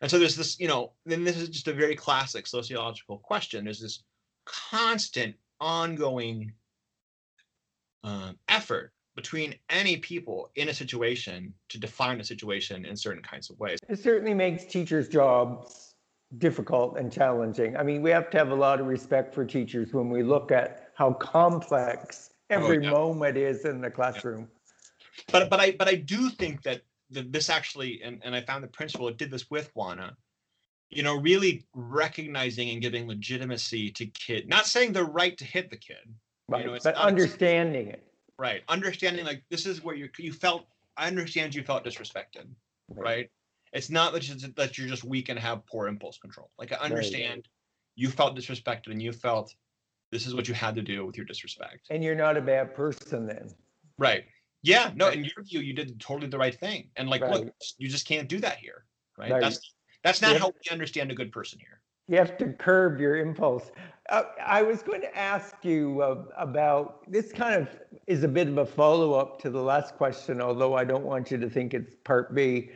And 0.00 0.10
so 0.10 0.18
there's 0.18 0.36
this, 0.36 0.58
you 0.58 0.68
know, 0.68 0.92
then 1.04 1.24
this 1.24 1.36
is 1.36 1.48
just 1.48 1.68
a 1.68 1.72
very 1.72 1.94
classic 1.94 2.46
sociological 2.46 3.18
question. 3.18 3.64
There's 3.64 3.80
this 3.80 4.02
constant, 4.46 5.34
ongoing 5.60 6.52
um, 8.02 8.38
effort 8.48 8.92
between 9.14 9.54
any 9.68 9.98
people 9.98 10.50
in 10.56 10.70
a 10.70 10.74
situation 10.74 11.52
to 11.68 11.78
define 11.78 12.20
a 12.20 12.24
situation 12.24 12.86
in 12.86 12.96
certain 12.96 13.22
kinds 13.22 13.50
of 13.50 13.58
ways. 13.58 13.78
It 13.88 13.98
certainly 13.98 14.32
makes 14.32 14.64
teachers' 14.64 15.08
jobs 15.08 15.94
difficult 16.38 16.96
and 16.96 17.12
challenging. 17.12 17.76
I 17.76 17.82
mean, 17.82 18.02
we 18.02 18.10
have 18.10 18.30
to 18.30 18.38
have 18.38 18.50
a 18.50 18.54
lot 18.54 18.80
of 18.80 18.86
respect 18.86 19.34
for 19.34 19.44
teachers 19.44 19.92
when 19.92 20.08
we 20.08 20.22
look 20.22 20.52
at 20.52 20.90
how 20.94 21.12
complex 21.12 22.30
every 22.48 22.78
oh, 22.78 22.80
yeah. 22.82 22.90
moment 22.90 23.36
is 23.36 23.64
in 23.64 23.80
the 23.80 23.90
classroom. 23.90 24.40
Yeah. 24.40 25.24
But 25.32 25.50
but 25.50 25.60
I 25.60 25.72
but 25.72 25.88
I 25.88 25.96
do 25.96 26.30
think 26.30 26.62
that 26.62 26.82
the, 27.10 27.22
this 27.22 27.50
actually 27.50 28.02
and, 28.02 28.20
and 28.24 28.34
I 28.34 28.42
found 28.42 28.64
the 28.64 28.68
principal 28.68 29.06
that 29.06 29.16
did 29.16 29.30
this 29.30 29.50
with 29.50 29.70
Juana, 29.74 30.16
you 30.88 31.02
know, 31.02 31.16
really 31.16 31.64
recognizing 31.74 32.70
and 32.70 32.82
giving 32.82 33.06
legitimacy 33.06 33.90
to 33.92 34.06
kid, 34.06 34.48
not 34.48 34.66
saying 34.66 34.92
the 34.92 35.04
right 35.04 35.36
to 35.38 35.44
hit 35.44 35.70
the 35.70 35.76
kid, 35.76 36.14
Right, 36.50 36.66
know, 36.66 36.74
it's 36.74 36.84
but 36.84 36.96
understanding 36.96 37.88
it. 37.88 38.02
right 38.36 38.62
understanding 38.68 39.24
like 39.24 39.44
this 39.50 39.66
is 39.66 39.84
where 39.84 39.94
you 39.94 40.08
you 40.18 40.32
felt 40.32 40.66
i 40.96 41.06
understand 41.06 41.54
you 41.54 41.62
felt 41.62 41.84
disrespected 41.84 42.46
right. 42.88 43.30
it's 43.72 43.88
not 43.88 44.12
that, 44.12 44.28
you, 44.28 44.34
that 44.56 44.76
you're 44.76 44.88
just 44.88 45.04
weak 45.04 45.28
and 45.28 45.38
have 45.38 45.64
poor 45.66 45.86
impulse 45.86 46.18
control. 46.18 46.50
Like 46.58 46.72
i 46.72 46.76
understand 46.76 47.46
you 47.94 48.08
felt 48.08 48.36
disrespected 48.36 48.88
and 48.88 49.00
you 49.00 49.12
felt 49.12 49.54
this 50.10 50.26
is 50.26 50.34
what 50.34 50.48
you 50.48 50.54
had 50.54 50.74
to 50.74 50.82
do 50.82 51.06
with 51.06 51.16
your 51.16 51.24
disrespect. 51.24 51.86
And 51.90 52.02
you're 52.02 52.16
not 52.16 52.36
a 52.36 52.40
bad 52.40 52.74
person 52.74 53.26
then. 53.26 53.50
right 53.96 54.24
yeah 54.62 54.90
no 54.94 55.06
Right. 55.08 55.18
in 55.18 55.24
your 55.24 55.42
view 55.44 55.60
you 55.60 55.72
did 55.72 55.98
totally 56.00 56.28
the 56.28 56.38
right 56.38 56.54
thing 56.58 56.90
and 56.96 57.08
like 57.08 57.22
look 57.22 57.48
you 57.78 57.88
just 57.88 58.06
can't 58.06 58.28
do 58.28 58.38
that 58.40 58.58
here 58.58 58.84
right, 59.18 59.30
Right. 59.32 59.40
that's 59.40 59.74
that's 60.02 60.20
not 60.22 60.32
Yep. 60.32 60.40
how 60.40 60.48
we 60.48 60.70
understand 60.70 61.10
a 61.10 61.14
good 61.14 61.32
person 61.32 61.58
here 61.58 61.80
You 62.08 62.16
have 62.18 62.36
to 62.38 62.46
curb 62.54 62.98
your 63.00 63.16
impulse. 63.18 63.70
Uh, 64.08 64.24
I 64.44 64.62
was 64.62 64.82
going 64.82 65.00
to 65.02 65.16
ask 65.16 65.54
you 65.62 66.02
uh, 66.02 66.24
about 66.36 67.08
this 67.08 67.30
kind 67.30 67.54
of 67.54 67.68
is 68.08 68.24
a 68.24 68.28
bit 68.28 68.48
of 68.48 68.58
a 68.58 68.66
follow 68.66 69.12
up 69.14 69.38
to 69.42 69.48
the 69.50 69.62
last 69.62 69.94
question, 69.94 70.40
although 70.40 70.74
I 70.74 70.84
don't 70.84 71.04
want 71.04 71.30
you 71.30 71.38
to 71.38 71.48
think 71.48 71.72
it's 71.72 71.94
part 72.02 72.34
B. 72.34 72.70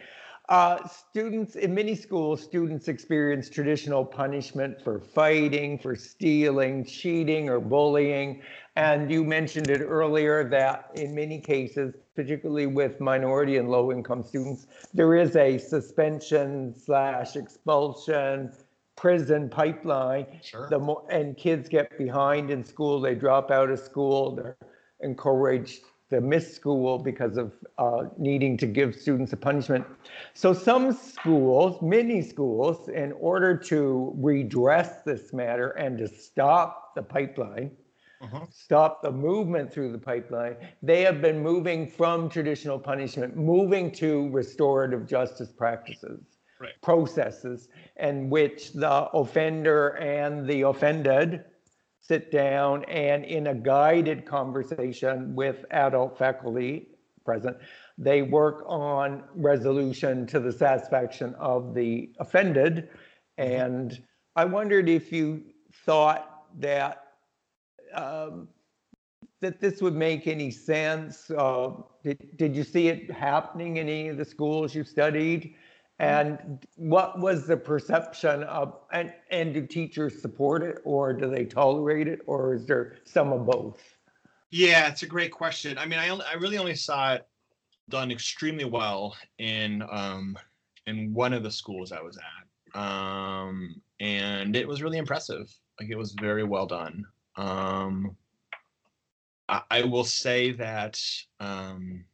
Uh, 0.50 0.86
students 0.86 1.56
in 1.56 1.74
many 1.74 1.96
schools, 1.96 2.42
students 2.44 2.86
experience 2.86 3.50
traditional 3.50 4.04
punishment 4.04 4.80
for 4.84 5.00
fighting, 5.00 5.78
for 5.80 5.96
stealing, 5.96 6.84
cheating, 6.84 7.48
or 7.48 7.58
bullying. 7.58 8.40
And 8.76 9.10
you 9.10 9.24
mentioned 9.24 9.70
it 9.70 9.80
earlier 9.80 10.48
that 10.48 10.90
in 10.96 11.14
many 11.14 11.40
cases, 11.40 11.94
particularly 12.16 12.66
with 12.66 13.00
minority 13.00 13.56
and 13.58 13.70
low 13.70 13.92
income 13.92 14.24
students, 14.24 14.66
there 14.92 15.14
is 15.14 15.36
a 15.36 15.58
suspension 15.58 16.74
slash 16.74 17.36
expulsion 17.36 18.52
prison 18.96 19.48
pipeline. 19.48 20.26
Sure. 20.42 20.68
The 20.68 20.78
more 20.78 21.04
and 21.10 21.36
kids 21.36 21.68
get 21.68 21.96
behind 21.98 22.50
in 22.50 22.64
school 22.64 23.00
they 23.00 23.14
drop 23.14 23.50
out 23.50 23.70
of 23.70 23.78
school 23.78 24.36
they're 24.36 24.56
encouraged 25.00 25.82
to 26.10 26.20
miss 26.20 26.54
school 26.54 26.98
because 26.98 27.36
of 27.36 27.52
uh, 27.78 28.04
needing 28.18 28.56
to 28.58 28.66
give 28.66 28.94
students 28.94 29.32
a 29.32 29.36
punishment. 29.36 29.84
So 30.34 30.52
some 30.52 30.92
schools 30.92 31.80
many 31.82 32.22
schools 32.22 32.88
in 32.88 33.12
order 33.12 33.56
to 33.56 34.12
redress 34.16 35.02
this 35.04 35.32
matter 35.32 35.70
and 35.70 35.98
to 35.98 36.06
stop 36.08 36.94
the 36.94 37.02
pipeline 37.02 37.72
uh-huh. 38.24 38.46
stop 38.50 39.02
the 39.02 39.10
movement 39.10 39.72
through 39.72 39.92
the 39.92 39.98
pipeline 39.98 40.56
they 40.82 41.02
have 41.02 41.20
been 41.20 41.42
moving 41.42 41.86
from 41.88 42.28
traditional 42.28 42.78
punishment 42.78 43.36
moving 43.36 43.90
to 43.90 44.28
restorative 44.30 45.06
justice 45.06 45.52
practices 45.52 46.20
Right. 46.60 46.80
processes 46.82 47.68
in 47.96 48.30
which 48.30 48.72
the 48.72 49.08
offender 49.12 49.96
and 49.98 50.48
the 50.48 50.62
offended 50.62 51.44
sit 52.00 52.30
down 52.30 52.84
and 52.84 53.24
in 53.24 53.48
a 53.48 53.54
guided 53.54 54.24
conversation 54.24 55.34
with 55.34 55.64
adult 55.70 56.16
faculty 56.16 56.88
present, 57.24 57.56
they 57.96 58.22
work 58.22 58.62
on 58.66 59.24
resolution 59.34 60.26
to 60.26 60.38
the 60.38 60.52
satisfaction 60.52 61.34
of 61.40 61.74
the 61.74 62.12
offended. 62.20 62.88
And 63.38 63.98
I 64.36 64.44
wondered 64.44 64.88
if 64.88 65.10
you 65.10 65.42
thought 65.86 66.44
that 66.60 67.03
um, 67.96 68.48
that 69.40 69.60
this 69.60 69.82
would 69.82 69.94
make 69.94 70.26
any 70.26 70.50
sense. 70.50 71.30
Uh, 71.30 71.72
did, 72.02 72.36
did 72.36 72.56
you 72.56 72.64
see 72.64 72.88
it 72.88 73.10
happening 73.10 73.76
in 73.76 73.88
any 73.88 74.08
of 74.08 74.16
the 74.16 74.24
schools 74.24 74.74
you 74.74 74.84
studied? 74.84 75.54
And 75.98 76.66
what 76.76 77.20
was 77.20 77.46
the 77.46 77.56
perception 77.56 78.42
of, 78.44 78.80
and, 78.92 79.12
and 79.30 79.54
do 79.54 79.66
teachers 79.66 80.20
support 80.20 80.62
it 80.62 80.78
or 80.84 81.12
do 81.12 81.30
they 81.30 81.44
tolerate 81.44 82.08
it 82.08 82.20
or 82.26 82.54
is 82.54 82.66
there 82.66 82.96
some 83.04 83.32
of 83.32 83.46
both? 83.46 83.80
Yeah, 84.50 84.88
it's 84.88 85.02
a 85.02 85.06
great 85.06 85.30
question. 85.30 85.78
I 85.78 85.86
mean, 85.86 85.98
I 85.98 86.08
only, 86.08 86.24
I 86.30 86.34
really 86.34 86.58
only 86.58 86.74
saw 86.74 87.14
it 87.14 87.26
done 87.90 88.10
extremely 88.10 88.64
well 88.64 89.14
in 89.38 89.82
um 89.90 90.38
in 90.86 91.12
one 91.12 91.32
of 91.32 91.42
the 91.42 91.50
schools 91.50 91.92
I 91.92 92.00
was 92.00 92.18
at. 92.18 92.80
Um 92.80 93.80
and 94.00 94.56
it 94.56 94.66
was 94.66 94.82
really 94.82 94.98
impressive. 94.98 95.52
Like 95.78 95.90
it 95.90 95.98
was 95.98 96.14
very 96.20 96.44
well 96.44 96.66
done. 96.66 97.04
Um 97.36 98.16
I, 99.48 99.62
I 99.70 99.82
will 99.82 100.04
say 100.04 100.52
that 100.52 101.00
um 101.40 102.04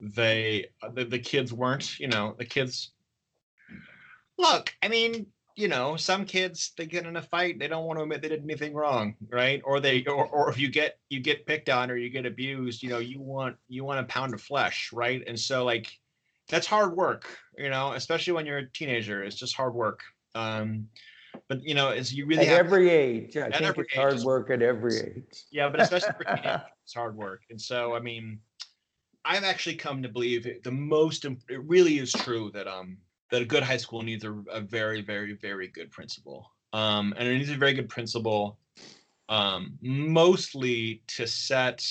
they 0.00 0.66
the, 0.94 1.04
the 1.04 1.18
kids 1.18 1.52
weren't, 1.52 1.98
you 1.98 2.08
know, 2.08 2.34
the 2.38 2.44
kids 2.44 2.92
look, 4.36 4.74
I 4.82 4.88
mean, 4.88 5.26
you 5.56 5.66
know, 5.66 5.96
some 5.96 6.24
kids 6.24 6.72
they 6.76 6.86
get 6.86 7.04
in 7.04 7.16
a 7.16 7.22
fight, 7.22 7.58
they 7.58 7.66
don't 7.66 7.84
want 7.84 7.98
to 7.98 8.04
admit 8.04 8.22
they 8.22 8.28
did 8.28 8.44
anything 8.44 8.74
wrong, 8.74 9.16
right? 9.28 9.60
Or 9.64 9.80
they 9.80 10.04
or, 10.04 10.26
or 10.26 10.50
if 10.50 10.58
you 10.58 10.68
get 10.68 10.98
you 11.08 11.20
get 11.20 11.46
picked 11.46 11.68
on 11.68 11.90
or 11.90 11.96
you 11.96 12.10
get 12.10 12.26
abused, 12.26 12.82
you 12.82 12.90
know, 12.90 12.98
you 12.98 13.20
want 13.20 13.56
you 13.68 13.84
want 13.84 13.98
a 14.00 14.04
pound 14.04 14.34
of 14.34 14.40
flesh, 14.40 14.92
right? 14.92 15.22
And 15.26 15.38
so 15.38 15.64
like 15.64 15.90
that's 16.48 16.66
hard 16.66 16.96
work, 16.96 17.26
you 17.56 17.70
know, 17.70 17.92
especially 17.92 18.34
when 18.34 18.46
you're 18.46 18.58
a 18.58 18.70
teenager. 18.70 19.24
It's 19.24 19.36
just 19.36 19.56
hard 19.56 19.74
work. 19.74 20.00
Um 20.36 20.88
but 21.48 21.62
you 21.64 21.74
know, 21.74 21.90
as 21.90 22.12
you 22.12 22.26
really 22.26 22.42
At 22.42 22.48
have 22.48 22.66
every 22.66 22.90
age, 22.90 23.36
I 23.36 23.50
think 23.50 23.62
every 23.62 23.84
it's 23.84 23.94
age 23.94 23.98
hard 23.98 24.20
work 24.20 24.50
at 24.50 24.62
every 24.62 24.98
age. 24.98 25.44
yeah, 25.50 25.68
but 25.68 25.80
especially 25.80 26.12
for 26.18 26.24
teenagers, 26.24 26.60
it's 26.84 26.94
hard 26.94 27.16
work. 27.16 27.42
And 27.50 27.60
so, 27.60 27.94
I 27.94 28.00
mean, 28.00 28.40
I've 29.24 29.44
actually 29.44 29.76
come 29.76 30.02
to 30.02 30.08
believe 30.08 30.46
it, 30.46 30.62
the 30.62 30.70
most, 30.70 31.24
it 31.24 31.38
really 31.64 31.98
is 31.98 32.12
true 32.12 32.50
that, 32.52 32.66
um, 32.66 32.98
that 33.30 33.42
a 33.42 33.46
good 33.46 33.62
high 33.62 33.76
school 33.78 34.02
needs 34.02 34.24
a, 34.24 34.32
a 34.50 34.60
very, 34.60 35.00
very, 35.00 35.34
very 35.34 35.68
good 35.68 35.90
principal. 35.90 36.50
Um, 36.72 37.14
and 37.16 37.26
it 37.26 37.38
needs 37.38 37.50
a 37.50 37.56
very 37.56 37.72
good 37.74 37.88
principal, 37.88 38.58
um, 39.28 39.78
mostly 39.82 41.02
to 41.08 41.26
set, 41.26 41.86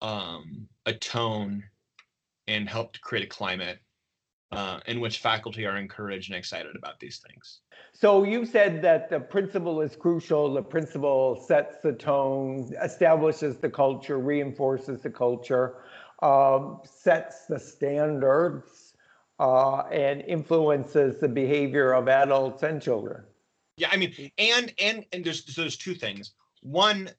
um, 0.00 0.68
a 0.86 0.92
tone 0.92 1.64
and 2.46 2.68
help 2.68 2.92
to 2.92 3.00
create 3.00 3.24
a 3.24 3.28
climate, 3.28 3.78
uh, 4.52 4.80
in 4.86 5.00
which 5.00 5.18
faculty 5.18 5.66
are 5.66 5.76
encouraged 5.76 6.30
and 6.30 6.38
excited 6.38 6.74
about 6.76 6.98
these 7.00 7.18
things. 7.18 7.60
So 7.92 8.24
you 8.24 8.46
said 8.46 8.82
that 8.82 9.10
the 9.10 9.20
principal 9.20 9.80
is 9.80 9.96
crucial. 9.96 10.54
The 10.54 10.62
principal 10.62 11.36
sets 11.46 11.76
the 11.82 11.92
tone, 11.92 12.72
establishes 12.82 13.58
the 13.58 13.68
culture, 13.68 14.18
reinforces 14.18 15.02
the 15.02 15.10
culture, 15.10 15.76
um, 16.22 16.80
sets 16.84 17.46
the 17.46 17.58
standards, 17.58 18.94
uh, 19.38 19.82
and 19.92 20.22
influences 20.22 21.20
the 21.20 21.28
behavior 21.28 21.92
of 21.92 22.08
adults 22.08 22.62
and 22.62 22.80
children. 22.80 23.24
Yeah, 23.76 23.88
I 23.92 23.96
mean, 23.96 24.30
and 24.38 24.72
and 24.80 25.04
and 25.12 25.24
there's 25.24 25.44
so 25.54 25.60
there's 25.60 25.76
two 25.76 25.94
things. 25.94 26.32
One, 26.62 27.10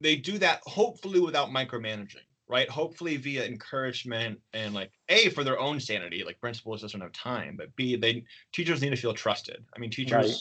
they 0.00 0.14
do 0.14 0.38
that 0.38 0.60
hopefully 0.64 1.18
without 1.18 1.48
micromanaging, 1.48 2.27
right? 2.48 2.68
Hopefully 2.68 3.16
via 3.16 3.44
encouragement 3.44 4.40
and 4.52 4.74
like 4.74 4.90
a 5.08 5.28
for 5.30 5.44
their 5.44 5.58
own 5.58 5.78
sanity, 5.80 6.24
like 6.24 6.40
principals 6.40 6.80
just 6.80 6.92
don't 6.94 7.02
have 7.02 7.12
time, 7.12 7.56
but 7.56 7.74
b 7.76 7.96
they 7.96 8.24
teachers 8.52 8.80
need 8.82 8.90
to 8.90 8.96
feel 8.96 9.14
trusted. 9.14 9.64
I 9.76 9.78
mean, 9.78 9.90
teachers 9.90 10.12
Right. 10.12 10.34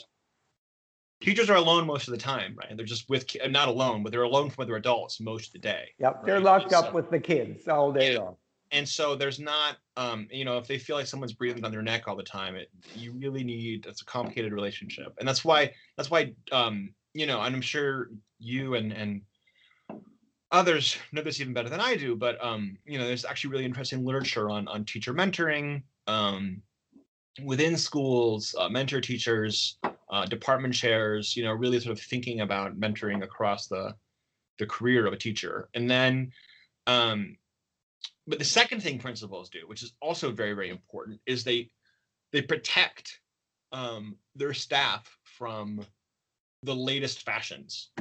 teachers 1.21 1.49
are 1.49 1.55
alone 1.57 1.85
most 1.87 2.07
of 2.07 2.11
the 2.13 2.17
time, 2.19 2.55
right? 2.55 2.75
They're 2.75 2.85
just 2.85 3.09
with 3.09 3.25
not 3.49 3.67
alone, 3.67 4.03
but 4.03 4.11
they're 4.11 4.23
alone 4.23 4.49
from 4.49 4.63
other 4.63 4.75
adults 4.75 5.19
most 5.19 5.47
of 5.47 5.53
the 5.53 5.59
day. 5.59 5.89
Yep, 5.99 6.25
they're 6.25 6.39
locked 6.39 6.71
so- 6.71 6.79
up 6.79 6.93
with 6.93 7.09
the 7.09 7.19
kids 7.19 7.67
all 7.67 7.91
day 7.91 8.13
Yeah. 8.13 8.19
long. 8.19 8.37
and 8.71 8.87
so 8.87 9.15
there's 9.15 9.39
not 9.39 9.77
um 9.95 10.27
you 10.29 10.43
know 10.43 10.57
if 10.57 10.67
they 10.67 10.77
feel 10.77 10.97
like 10.97 11.07
someone's 11.07 11.31
breathing 11.31 11.61
down 11.61 11.71
their 11.71 11.81
neck 11.81 12.05
all 12.05 12.17
the 12.17 12.21
time 12.39 12.53
it 12.55 12.69
you 12.95 13.13
really 13.13 13.41
need 13.41 13.85
it's 13.85 14.01
a 14.01 14.05
complicated 14.05 14.51
relationship 14.51 15.13
and 15.19 15.25
that's 15.27 15.45
why 15.45 15.73
that's 15.95 16.11
why 16.11 16.33
um 16.51 16.93
you 17.13 17.25
know 17.25 17.39
and 17.41 17.55
i'm 17.55 17.61
sure 17.61 18.09
you 18.39 18.75
and 18.75 18.91
and 18.91 19.21
others 20.51 20.97
know 21.11 21.21
this 21.21 21.41
even 21.41 21.53
better 21.53 21.69
than 21.69 21.81
i 21.81 21.95
do 21.95 22.15
but 22.15 22.43
um 22.43 22.77
you 22.85 22.97
know 22.97 23.05
there's 23.05 23.25
actually 23.25 23.51
really 23.51 23.65
interesting 23.65 24.05
literature 24.05 24.49
on 24.49 24.67
on 24.67 24.85
teacher 24.85 25.13
mentoring 25.13 25.81
um 26.07 26.61
within 27.43 27.77
schools 27.77 28.55
uh, 28.57 28.69
mentor 28.69 29.01
teachers 29.01 29.77
uh, 30.09 30.25
department 30.25 30.73
chairs 30.73 31.35
you 31.35 31.43
know 31.43 31.53
really 31.53 31.79
sort 31.79 31.97
of 31.97 32.03
thinking 32.03 32.41
about 32.41 32.79
mentoring 32.79 33.23
across 33.23 33.67
the 33.67 33.93
the 34.57 34.65
career 34.65 35.05
of 35.05 35.13
a 35.13 35.17
teacher. 35.17 35.69
And 35.73 35.89
then 35.89 36.31
um 36.87 37.37
but 38.25 38.39
the 38.39 38.45
second 38.45 38.81
thing 38.81 38.99
principals 38.99 39.49
do 39.49 39.67
which 39.67 39.83
is 39.83 39.93
also 40.01 40.31
very 40.31 40.53
very 40.53 40.69
important 40.69 41.19
is 41.25 41.43
they 41.43 41.69
they 42.31 42.41
protect 42.41 43.19
um, 43.71 44.15
their 44.35 44.53
staff 44.53 45.17
from 45.23 45.81
the 46.63 46.75
latest 46.75 47.23
fashions 47.23 47.91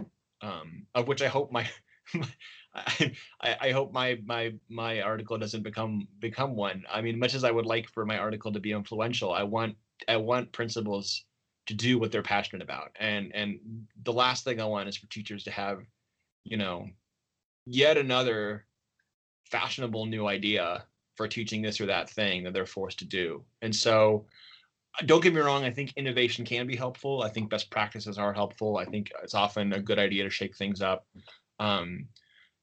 um, 0.40 0.86
of 0.94 1.08
which 1.08 1.22
i 1.22 1.28
hope 1.28 1.50
my, 1.50 1.68
I, 2.74 3.56
I 3.60 3.70
hope 3.70 3.92
my 3.92 4.18
my 4.24 4.52
my 4.68 5.00
article 5.00 5.38
doesn't 5.38 5.62
become 5.62 6.06
become 6.20 6.54
one 6.54 6.84
i 6.92 7.00
mean 7.00 7.18
much 7.18 7.34
as 7.34 7.42
i 7.42 7.50
would 7.50 7.66
like 7.66 7.88
for 7.88 8.04
my 8.04 8.18
article 8.18 8.52
to 8.52 8.60
be 8.60 8.72
influential 8.72 9.32
i 9.32 9.42
want 9.42 9.76
i 10.08 10.16
want 10.16 10.52
principals 10.52 11.24
to 11.66 11.74
do 11.74 11.98
what 11.98 12.12
they're 12.12 12.22
passionate 12.22 12.62
about 12.62 12.90
and 13.00 13.34
and 13.34 13.58
the 14.04 14.12
last 14.12 14.44
thing 14.44 14.60
i 14.60 14.64
want 14.64 14.88
is 14.88 14.96
for 14.96 15.06
teachers 15.08 15.42
to 15.44 15.50
have 15.50 15.80
you 16.44 16.56
know 16.56 16.86
yet 17.66 17.96
another 17.96 18.66
fashionable 19.50 20.06
new 20.06 20.26
idea 20.26 20.84
for 21.16 21.26
teaching 21.26 21.62
this 21.62 21.80
or 21.80 21.86
that 21.86 22.10
thing 22.10 22.44
that 22.44 22.52
they're 22.52 22.66
forced 22.66 22.98
to 23.00 23.04
do. 23.04 23.42
And 23.62 23.74
so 23.74 24.26
don't 25.06 25.22
get 25.22 25.34
me 25.34 25.40
wrong. 25.40 25.64
I 25.64 25.70
think 25.70 25.92
innovation 25.96 26.44
can 26.44 26.66
be 26.66 26.76
helpful. 26.76 27.22
I 27.22 27.28
think 27.28 27.50
best 27.50 27.70
practices 27.70 28.18
are 28.18 28.32
helpful. 28.32 28.76
I 28.76 28.84
think 28.84 29.10
it's 29.22 29.34
often 29.34 29.72
a 29.72 29.80
good 29.80 29.98
idea 29.98 30.24
to 30.24 30.30
shake 30.30 30.56
things 30.56 30.82
up. 30.82 31.06
Um, 31.58 32.08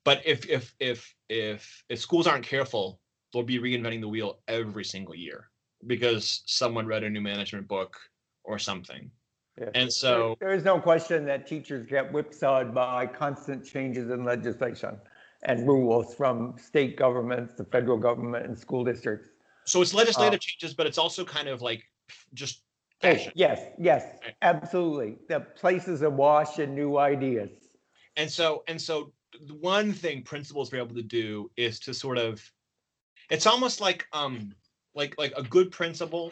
but 0.05 0.21
if 0.25 0.49
if 0.49 0.73
if 0.79 1.15
if 1.29 1.83
if 1.89 1.99
schools 1.99 2.27
aren't 2.27 2.45
careful, 2.45 2.99
they'll 3.31 3.43
be 3.43 3.59
reinventing 3.59 4.01
the 4.01 4.07
wheel 4.07 4.39
every 4.47 4.85
single 4.85 5.15
year 5.15 5.49
because 5.87 6.43
someone 6.45 6.85
read 6.85 7.03
a 7.03 7.09
new 7.09 7.21
management 7.21 7.67
book 7.67 7.97
or 8.43 8.59
something. 8.59 9.09
Yeah. 9.57 9.69
And 9.75 9.91
so 9.91 10.35
There- 10.39 10.49
There 10.49 10.57
is 10.57 10.63
no 10.63 10.79
question 10.79 11.25
that 11.25 11.47
teachers 11.47 11.85
get 11.85 12.11
whipsawed 12.11 12.73
by 12.73 13.07
constant 13.07 13.65
changes 13.65 14.09
in 14.09 14.23
legislation 14.23 14.99
and 15.43 15.67
rules 15.67 16.15
from 16.15 16.57
state 16.57 16.95
governments, 16.97 17.53
the 17.55 17.65
federal 17.65 17.97
government 17.97 18.45
and 18.45 18.57
school 18.57 18.83
districts. 18.83 19.29
so 19.65 19.81
it's 19.81 19.93
legislative 19.93 20.41
changes, 20.41 20.73
but 20.75 20.85
it's 20.87 20.97
also 20.97 21.23
kind 21.23 21.47
of 21.47 21.61
like 21.61 21.83
just 22.33 22.63
Oh, 23.05 23.07
fashion. 23.07 23.33
yes, 23.35 23.73
yes, 23.77 24.19
Right. 24.23 24.35
absolutely. 24.41 25.17
The 25.27 25.41
places 25.41 25.95
is 25.95 26.01
awash 26.03 26.59
in 26.59 26.73
new 26.75 26.97
ideas. 26.97 27.62
And 28.17 28.29
so 28.29 28.63
and 28.67 28.81
so 28.81 29.11
the 29.47 29.55
one 29.55 29.91
thing 29.91 30.21
principals 30.21 30.71
are 30.71 30.77
able 30.77 30.95
to 30.95 31.01
do 31.01 31.49
is 31.57 31.79
to 31.79 31.93
sort 31.93 32.17
of 32.17 32.41
it's 33.29 33.47
almost 33.47 33.81
like 33.81 34.05
um 34.13 34.53
like 34.95 35.15
like 35.17 35.33
a 35.35 35.43
good 35.43 35.71
principal 35.71 36.31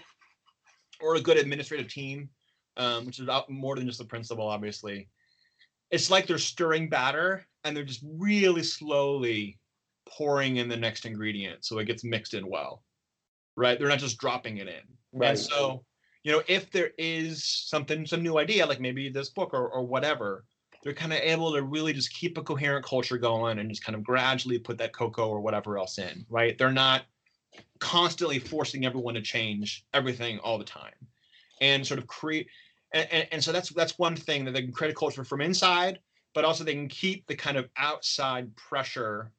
or 1.01 1.15
a 1.15 1.21
good 1.21 1.38
administrative 1.38 1.88
team 1.88 2.29
um 2.77 3.05
which 3.05 3.19
is 3.19 3.23
about 3.23 3.50
more 3.50 3.75
than 3.75 3.88
just 3.88 4.00
the 4.00 4.05
principal 4.05 4.47
obviously. 4.47 5.07
It's 5.89 6.09
like 6.09 6.25
they're 6.25 6.38
stirring 6.38 6.88
batter 6.88 7.45
and 7.65 7.75
they're 7.75 7.83
just 7.83 8.03
really 8.05 8.63
slowly 8.63 9.59
pouring 10.07 10.57
in 10.57 10.69
the 10.69 10.77
next 10.77 11.05
ingredient 11.05 11.65
so 11.65 11.79
it 11.79 11.85
gets 11.85 12.03
mixed 12.03 12.33
in 12.33 12.47
well 12.47 12.83
right? 13.55 13.77
They're 13.77 13.88
not 13.88 14.00
just 14.00 14.17
dropping 14.17 14.57
it 14.57 14.67
in. 14.67 14.81
Right. 15.13 15.29
and 15.29 15.39
so, 15.39 15.83
you 16.23 16.31
know, 16.31 16.41
if 16.47 16.71
there 16.71 16.91
is 16.97 17.43
something, 17.43 18.05
some 18.05 18.23
new 18.23 18.38
idea, 18.38 18.65
like 18.65 18.79
maybe 18.79 19.09
this 19.09 19.29
book 19.29 19.53
or, 19.53 19.67
or 19.67 19.85
whatever, 19.85 20.45
they're 20.83 20.93
kind 20.93 21.13
of 21.13 21.19
able 21.19 21.53
to 21.53 21.61
really 21.61 21.93
just 21.93 22.13
keep 22.13 22.38
a 22.38 22.41
coherent 22.41 22.85
culture 22.85 23.17
going 23.17 23.59
and 23.59 23.69
just 23.69 23.83
kind 23.83 23.95
of 23.95 24.03
gradually 24.03 24.57
put 24.57 24.77
that 24.79 24.93
cocoa 24.93 25.29
or 25.29 25.39
whatever 25.39 25.77
else 25.77 25.97
in, 26.00 26.25
right? 26.29 26.57
They're 26.57 26.71
not 26.71 27.03
constantly 27.79 28.39
forcing 28.39 28.85
everyone 28.85 29.13
to 29.13 29.21
change 29.21 29.85
everything 29.93 30.39
all 30.39 30.57
the 30.57 30.63
time 30.63 30.93
and 31.59 31.85
sort 31.85 32.00
of 32.00 32.07
create. 32.07 32.47
And, 32.93 33.07
and, 33.11 33.27
and 33.31 33.43
so 33.43 33.51
that's 33.51 33.69
that's 33.69 34.00
one 34.00 34.15
thing 34.15 34.43
that 34.45 34.51
they 34.51 34.63
can 34.63 34.71
create 34.71 34.91
a 34.91 34.95
culture 34.95 35.23
from 35.23 35.41
inside, 35.41 36.00
but 36.33 36.45
also 36.45 36.63
they 36.63 36.73
can 36.73 36.88
keep 36.88 37.27
the 37.27 37.35
kind 37.35 37.57
of 37.57 37.69
outside 37.77 38.55
pressure 38.55 39.31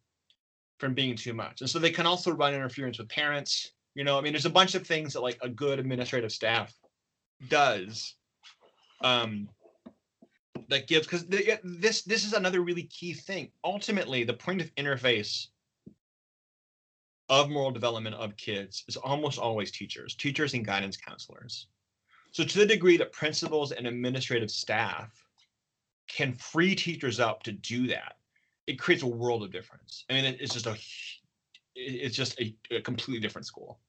from 0.79 0.95
being 0.95 1.17
too 1.17 1.35
much. 1.35 1.61
And 1.61 1.69
so 1.69 1.79
they 1.79 1.91
can 1.91 2.07
also 2.07 2.33
run 2.33 2.55
interference 2.55 2.99
with 2.99 3.09
parents. 3.09 3.73
You 3.95 4.05
know, 4.05 4.17
I 4.17 4.21
mean, 4.21 4.33
there's 4.33 4.47
a 4.47 4.51
bunch 4.51 4.75
of 4.75 4.87
things 4.87 5.13
that 5.13 5.21
like 5.21 5.39
a 5.43 5.49
good 5.49 5.79
administrative 5.79 6.33
staff 6.33 6.75
does 7.49 8.15
um, 9.03 9.49
that 10.69 10.87
gives 10.87 11.07
because 11.07 11.27
this 11.27 12.03
this 12.03 12.25
is 12.25 12.33
another 12.33 12.61
really 12.61 12.85
key 12.85 13.13
thing. 13.13 13.51
Ultimately, 13.65 14.25
the 14.25 14.35
point 14.35 14.61
of 14.61 14.75
interface 14.75 15.49
of 17.29 17.49
moral 17.49 17.71
development 17.71 18.15
of 18.17 18.37
kids 18.37 18.85
is 18.89 18.97
almost 18.97 19.39
always 19.39 19.71
teachers, 19.71 20.15
teachers 20.15 20.55
and 20.55 20.67
guidance 20.67 20.97
counselors. 20.97 21.69
So 22.33 22.45
to 22.45 22.59
the 22.59 22.67
degree 22.67 22.97
that 22.99 23.13
principals 23.13 23.73
and 23.73 23.87
administrative 23.87 24.51
staff 24.51 25.11
can 26.09 26.33
free 26.33 26.75
teachers 26.75 27.21
up 27.21 27.43
to 27.45 27.53
do 27.53 27.87
that, 27.89 28.17
it 28.67 28.79
creates 28.79 29.03
a 29.03 29.07
world 29.07 29.43
of 29.43 29.51
difference. 29.51 30.05
I 30.11 30.15
mean, 30.15 30.37
it's 30.41 30.53
just 30.53 30.67
a 30.67 30.77
it's 31.75 32.17
just 32.17 32.39
a, 32.41 32.55
a 32.71 32.81
completely 32.81 33.21
different 33.21 33.47
school. 33.47 33.81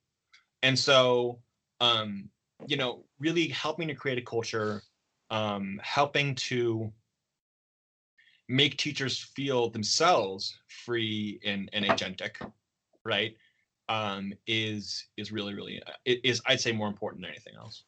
And 0.61 0.77
so, 0.77 1.39
um, 1.81 2.29
you 2.65 2.77
know, 2.77 3.03
really 3.19 3.49
helping 3.49 3.89
to 3.89 3.93
create 3.93 4.17
a 4.17 4.21
culture, 4.21 4.81
um, 5.33 5.81
helping 5.83 6.35
to 6.35 6.93
make 8.47 8.77
teachers 8.77 9.17
feel 9.19 9.67
themselves 9.67 10.55
free 10.67 11.39
and, 11.43 11.71
and 11.73 11.83
agentic, 11.85 12.35
right? 13.03 13.35
Um, 13.89 14.33
is 14.47 15.07
is 15.17 15.31
really 15.31 15.53
really 15.53 15.81
is 16.05 16.41
I'd 16.45 16.61
say 16.61 16.71
more 16.71 16.87
important 16.87 17.23
than 17.23 17.31
anything 17.31 17.55
else. 17.57 17.83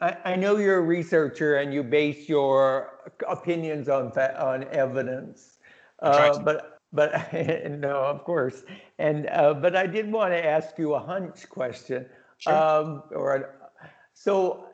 I, 0.00 0.16
I 0.32 0.36
know 0.36 0.58
you're 0.58 0.78
a 0.78 0.82
researcher 0.82 1.56
and 1.56 1.74
you 1.74 1.82
base 1.82 2.28
your 2.28 3.12
opinions 3.26 3.88
on 3.88 4.12
fa- 4.12 4.40
on 4.40 4.64
evidence, 4.64 5.58
uh, 6.02 6.38
but 6.38 6.78
but 6.92 7.32
no, 7.70 7.96
of 7.96 8.24
course. 8.24 8.62
And 8.98 9.26
uh, 9.30 9.54
but 9.54 9.74
I 9.74 9.86
did 9.86 10.12
want 10.12 10.34
to 10.34 10.44
ask 10.44 10.78
you 10.78 10.94
a 10.94 11.00
hunch 11.00 11.48
question, 11.48 12.06
Sure. 12.36 12.54
um, 12.54 13.02
or 13.10 13.36
a- 13.36 13.88
so 14.12 14.67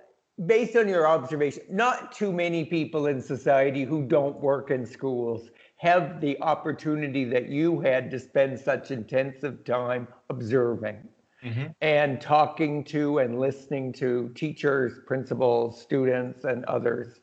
based 0.47 0.77
on 0.77 0.89
your 0.89 1.07
observation, 1.07 1.63
not 1.71 2.13
too 2.13 2.33
many 2.33 2.65
people 2.65 3.07
in 3.07 3.21
society 3.21 3.85
who 3.85 4.05
don't 4.05 4.41
work 4.41 4.71
in 4.71 4.85
schools 4.85 5.51
have 5.77 6.21
the 6.21 6.41
opportunity 6.41 7.25
that 7.25 7.49
you 7.49 7.81
had 7.81 8.11
to 8.11 8.19
spend 8.19 8.59
such 8.59 8.91
intensive 8.91 9.65
time 9.65 10.09
observing 10.31 11.09
Mhm. 11.45 11.75
and 11.81 12.21
talking 12.21 12.83
to 12.85 13.19
and 13.19 13.39
listening 13.39 13.93
to 13.93 14.31
teachers, 14.31 14.99
principals, 15.07 15.81
students, 15.81 16.45
and 16.45 16.65
others. 16.65 17.21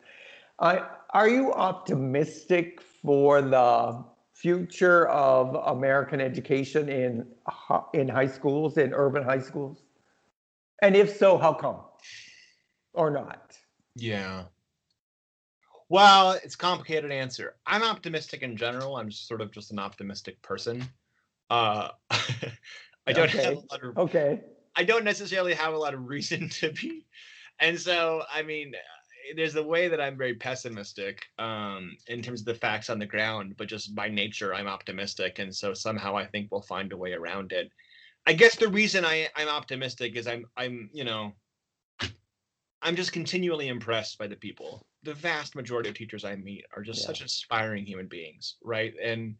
I, 0.60 0.88
are 1.12 1.28
you 1.30 1.54
optimistic 1.54 2.82
for 2.82 3.42
the 3.42 4.04
future 4.34 5.08
of 5.10 5.56
American 5.56 6.22
education 6.22 6.90
in 6.90 7.28
in 7.94 8.08
high 8.08 8.28
schools, 8.28 8.78
in 8.78 8.94
urban 8.94 9.24
high 9.24 9.40
schools? 9.40 9.84
And 10.82 10.96
if 10.96 11.16
so, 11.16 11.38
how 11.38 11.54
come? 11.54 11.82
Or 12.94 13.10
not? 13.12 13.60
Yeah. 13.96 14.46
Well, 15.90 16.32
it's 16.32 16.56
a 16.56 16.58
complicated 16.58 17.12
answer. 17.12 17.58
I'm 17.66 17.84
optimistic 17.84 18.44
in 18.44 18.56
general. 18.56 18.96
I'm 18.96 19.10
just 19.10 19.28
sort 19.28 19.42
of 19.42 19.52
just 19.52 19.72
an 19.72 19.80
optimistic 19.80 20.42
person. 20.42 20.84
Uh, 21.50 21.90
I 22.12 23.14
don't 23.14 23.30
have 23.30 23.46
a 23.46 23.60
Okay. 23.60 23.68
lot 23.72 23.84
of 23.84 23.98
Okay. 23.98 24.42
I 24.76 24.84
don't 24.86 25.04
necessarily 25.04 25.54
have 25.54 25.74
a 25.74 25.78
lot 25.78 25.94
of 25.94 26.06
reason 26.08 26.50
to 26.50 26.72
be. 26.72 27.06
And 27.60 27.80
so, 27.80 28.24
I 28.34 28.42
mean, 28.42 28.74
there's 29.36 29.56
a 29.56 29.64
way 29.64 29.88
that 29.90 30.02
I'm 30.02 30.18
very 30.18 30.36
pessimistic 30.36 31.24
um, 31.38 31.96
in 32.08 32.22
terms 32.22 32.42
of 32.42 32.46
the 32.46 32.56
facts 32.56 32.90
on 32.90 33.00
the 33.00 33.06
ground, 33.06 33.56
but 33.58 33.68
just 33.68 33.94
by 33.96 34.08
nature, 34.10 34.54
I'm 34.54 34.68
optimistic. 34.68 35.40
And 35.40 35.54
so 35.56 35.74
somehow 35.74 36.16
I 36.18 36.26
think 36.26 36.50
we'll 36.52 36.62
find 36.62 36.92
a 36.94 36.98
way 36.98 37.14
around 37.14 37.52
it. 37.52 37.70
I 38.26 38.34
guess 38.34 38.56
the 38.56 38.70
reason 38.70 39.06
I, 39.06 39.30
I'm 39.36 39.50
optimistic 39.50 40.16
is 40.16 40.28
I'm, 40.28 40.46
I'm, 40.58 40.90
you 40.94 41.04
know, 41.04 41.34
I'm 42.82 42.96
just 42.96 43.12
continually 43.12 43.68
impressed 43.68 44.18
by 44.18 44.28
the 44.28 44.36
people. 44.36 44.82
The 45.04 45.14
vast 45.14 45.56
majority 45.56 45.90
of 45.90 45.96
teachers 45.96 46.26
I 46.26 46.36
meet 46.36 46.66
are 46.76 46.82
just 46.82 47.02
Yeah. 47.02 47.08
such 47.08 47.22
inspiring 47.22 47.86
human 47.86 48.08
beings, 48.08 48.56
right? 48.64 48.94
And 49.02 49.38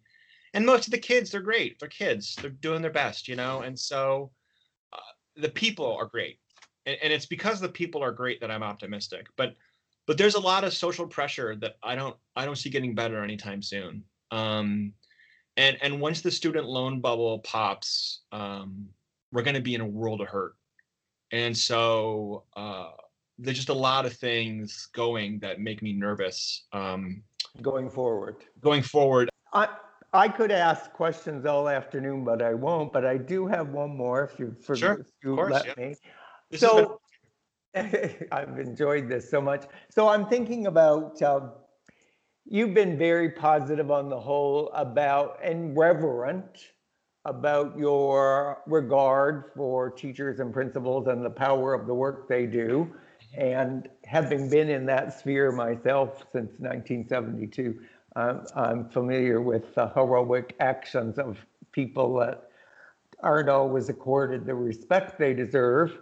and 0.54 0.66
most 0.66 0.86
of 0.86 0.92
the 0.92 0.98
kids, 0.98 1.32
they're 1.32 1.42
great. 1.42 1.80
They're 1.80 1.88
kids. 1.88 2.36
They're 2.36 2.50
doing 2.50 2.82
their 2.82 2.92
best, 2.92 3.30
you 3.30 3.38
know. 3.38 3.62
And 3.62 3.80
so 3.80 4.32
uh, 4.92 5.00
the 5.38 5.48
people 5.50 5.96
are 5.96 6.06
great, 6.06 6.40
and, 6.86 6.98
and 7.02 7.14
it's 7.14 7.26
because 7.26 7.62
the 7.62 7.70
people 7.70 8.04
are 8.04 8.12
great 8.12 8.42
that 8.42 8.52
I'm 8.52 8.64
optimistic. 8.64 9.28
But 9.38 9.56
but 10.08 10.18
there's 10.18 10.36
a 10.36 10.40
lot 10.40 10.64
of 10.66 10.74
social 10.74 11.08
pressure 11.08 11.56
that 11.58 11.78
I 11.84 11.96
don't 11.96 12.18
I 12.36 12.46
don't 12.46 12.58
see 12.58 12.70
getting 12.70 12.94
better 12.96 13.24
anytime 13.24 13.62
soon. 13.62 14.04
Um, 14.32 14.94
and 15.58 15.78
and 15.82 16.02
once 16.02 16.22
the 16.22 16.32
student 16.32 16.66
loan 16.68 17.00
bubble 17.00 17.40
pops, 17.40 18.22
um, 18.32 18.90
we're 19.32 19.44
going 19.44 19.56
to 19.56 19.62
be 19.62 19.76
in 19.76 19.82
a 19.82 19.88
world 19.88 20.22
of 20.22 20.28
hurt. 20.28 20.56
And 21.32 21.58
so 21.58 22.44
uh, 22.58 22.92
there's 23.40 23.58
just 23.58 23.70
a 23.70 23.74
lot 23.74 24.06
of 24.06 24.14
things 24.14 24.88
going 24.94 25.40
that 25.40 25.60
make 25.60 25.82
me 25.82 25.94
nervous 25.94 26.66
um, 26.74 27.24
Going 27.62 27.90
forward. 27.90 28.38
going 28.62 28.82
forward. 28.82 29.30
I, 29.54 29.68
I 30.14 30.28
could 30.30 30.52
ask 30.52 30.92
questions 30.94 31.46
all 31.46 31.68
afternoon, 31.68 32.24
but 32.24 32.42
I 32.42 32.54
won't. 32.54 32.94
But 32.94 33.06
I 33.06 33.18
do 33.18 33.48
have 33.48 33.70
one 33.70 33.96
more 33.96 34.24
if 34.24 34.40
you, 34.40 34.56
for, 34.62 34.76
Sure, 34.76 34.94
if 34.94 35.08
you 35.24 35.36
course, 35.36 35.52
let 35.52 35.66
yeah. 35.66 35.74
me. 35.78 35.96
This 36.50 36.62
has 36.62 36.72
been- 36.72 36.86
So 36.86 37.02
I've 38.32 38.60
enjoyed 38.60 39.10
this 39.10 39.30
so 39.30 39.42
much. 39.42 39.66
So 39.90 40.08
I'm 40.08 40.28
thinking 40.28 40.68
about, 40.68 41.22
um, 41.22 41.52
you've 42.46 42.74
been 42.74 42.98
very 42.98 43.30
positive 43.30 43.92
on 43.92 44.10
the 44.10 44.20
whole 44.20 44.70
about 44.74 45.40
and 45.44 45.76
reverent 45.78 46.68
about 47.26 47.78
your 47.78 48.62
regard 48.66 49.52
for 49.56 49.90
teachers 49.90 50.40
and 50.40 50.54
principals 50.54 51.08
and 51.08 51.24
the 51.24 51.30
power 51.30 51.74
of 51.74 51.86
the 51.88 51.94
work 51.94 52.28
they 52.28 52.46
do. 52.46 52.92
And 53.34 53.88
having 54.06 54.50
been 54.50 54.70
in 54.70 54.86
that 54.88 55.18
sphere 55.18 55.52
myself 55.52 56.26
since 56.32 56.52
1972, 56.60 57.80
I'm, 58.16 58.90
familiar 58.90 59.42
with 59.42 59.74
the 59.74 59.88
heroic 59.90 60.56
actions 60.60 61.18
of 61.18 61.38
people 61.72 62.18
that 62.20 62.50
aren't 63.22 63.50
always 63.50 63.88
accorded 63.88 64.46
the 64.46 64.56
respect 64.56 65.18
they 65.18 65.34
deserve. 65.34 65.98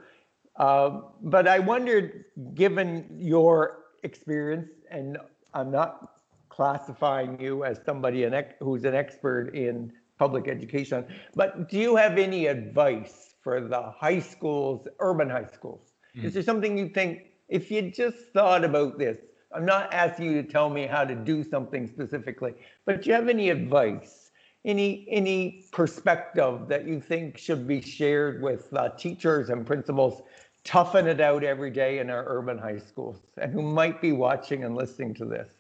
Uh, 0.56 1.02
but 1.22 1.48
I 1.48 1.60
wondered, 1.60 2.26
given 2.56 3.06
your 3.16 3.84
experience, 4.04 4.70
and 4.90 5.18
I'm 5.54 5.72
not 5.72 6.16
classifying 6.50 7.40
you 7.40 7.64
as 7.64 7.80
somebody 7.86 8.28
who's 8.60 8.86
an 8.86 8.96
expert 8.96 9.56
in 9.56 9.94
public 10.18 10.48
education, 10.48 11.06
but 11.36 11.70
do 11.70 11.78
you 11.78 11.96
have 11.96 12.18
any 12.18 12.48
advice 12.48 13.30
for 13.42 13.62
the 13.62 13.82
high 13.82 14.20
schools, 14.20 14.88
urban 15.00 15.30
high 15.30 15.48
schools. 15.52 15.89
Is 16.24 16.34
there 16.34 16.44
something 16.44 16.78
you 16.78 16.90
think, 16.90 17.28
if 17.48 17.72
you 17.72 17.90
just 17.92 18.18
thought 18.34 18.64
about 18.64 18.98
this, 18.98 19.18
I'm 19.52 19.66
not 19.66 19.92
asking 19.94 20.26
you 20.26 20.42
to 20.42 20.48
tell 20.48 20.70
me 20.70 20.86
how 20.86 21.04
to 21.04 21.16
do 21.16 21.44
something 21.44 21.88
specifically, 21.88 22.54
but 22.86 23.02
do 23.02 23.10
you 23.10 23.16
have 23.16 23.30
any 23.30 23.50
advice, 23.50 24.32
any 24.66 25.08
any 25.10 25.66
perspective 25.72 26.68
that 26.68 26.86
you 26.86 27.02
think 27.02 27.38
should 27.38 27.68
be 27.68 27.82
shared 27.82 28.42
with 28.42 28.72
uh, 28.74 28.90
teachers 28.90 29.50
and 29.50 29.66
principals 29.66 30.22
toughen 30.64 31.08
it 31.08 31.20
out 31.20 31.44
every 31.44 31.72
day 31.72 32.00
in 32.00 32.10
our 32.10 32.26
urban 32.28 32.58
high 32.58 32.78
schools 32.78 33.22
and 33.42 33.52
who 33.52 33.62
might 33.62 34.02
be 34.02 34.12
watching 34.12 34.66
and 34.66 34.76
listening 34.76 35.14
to 35.16 35.26
this? 35.26 35.54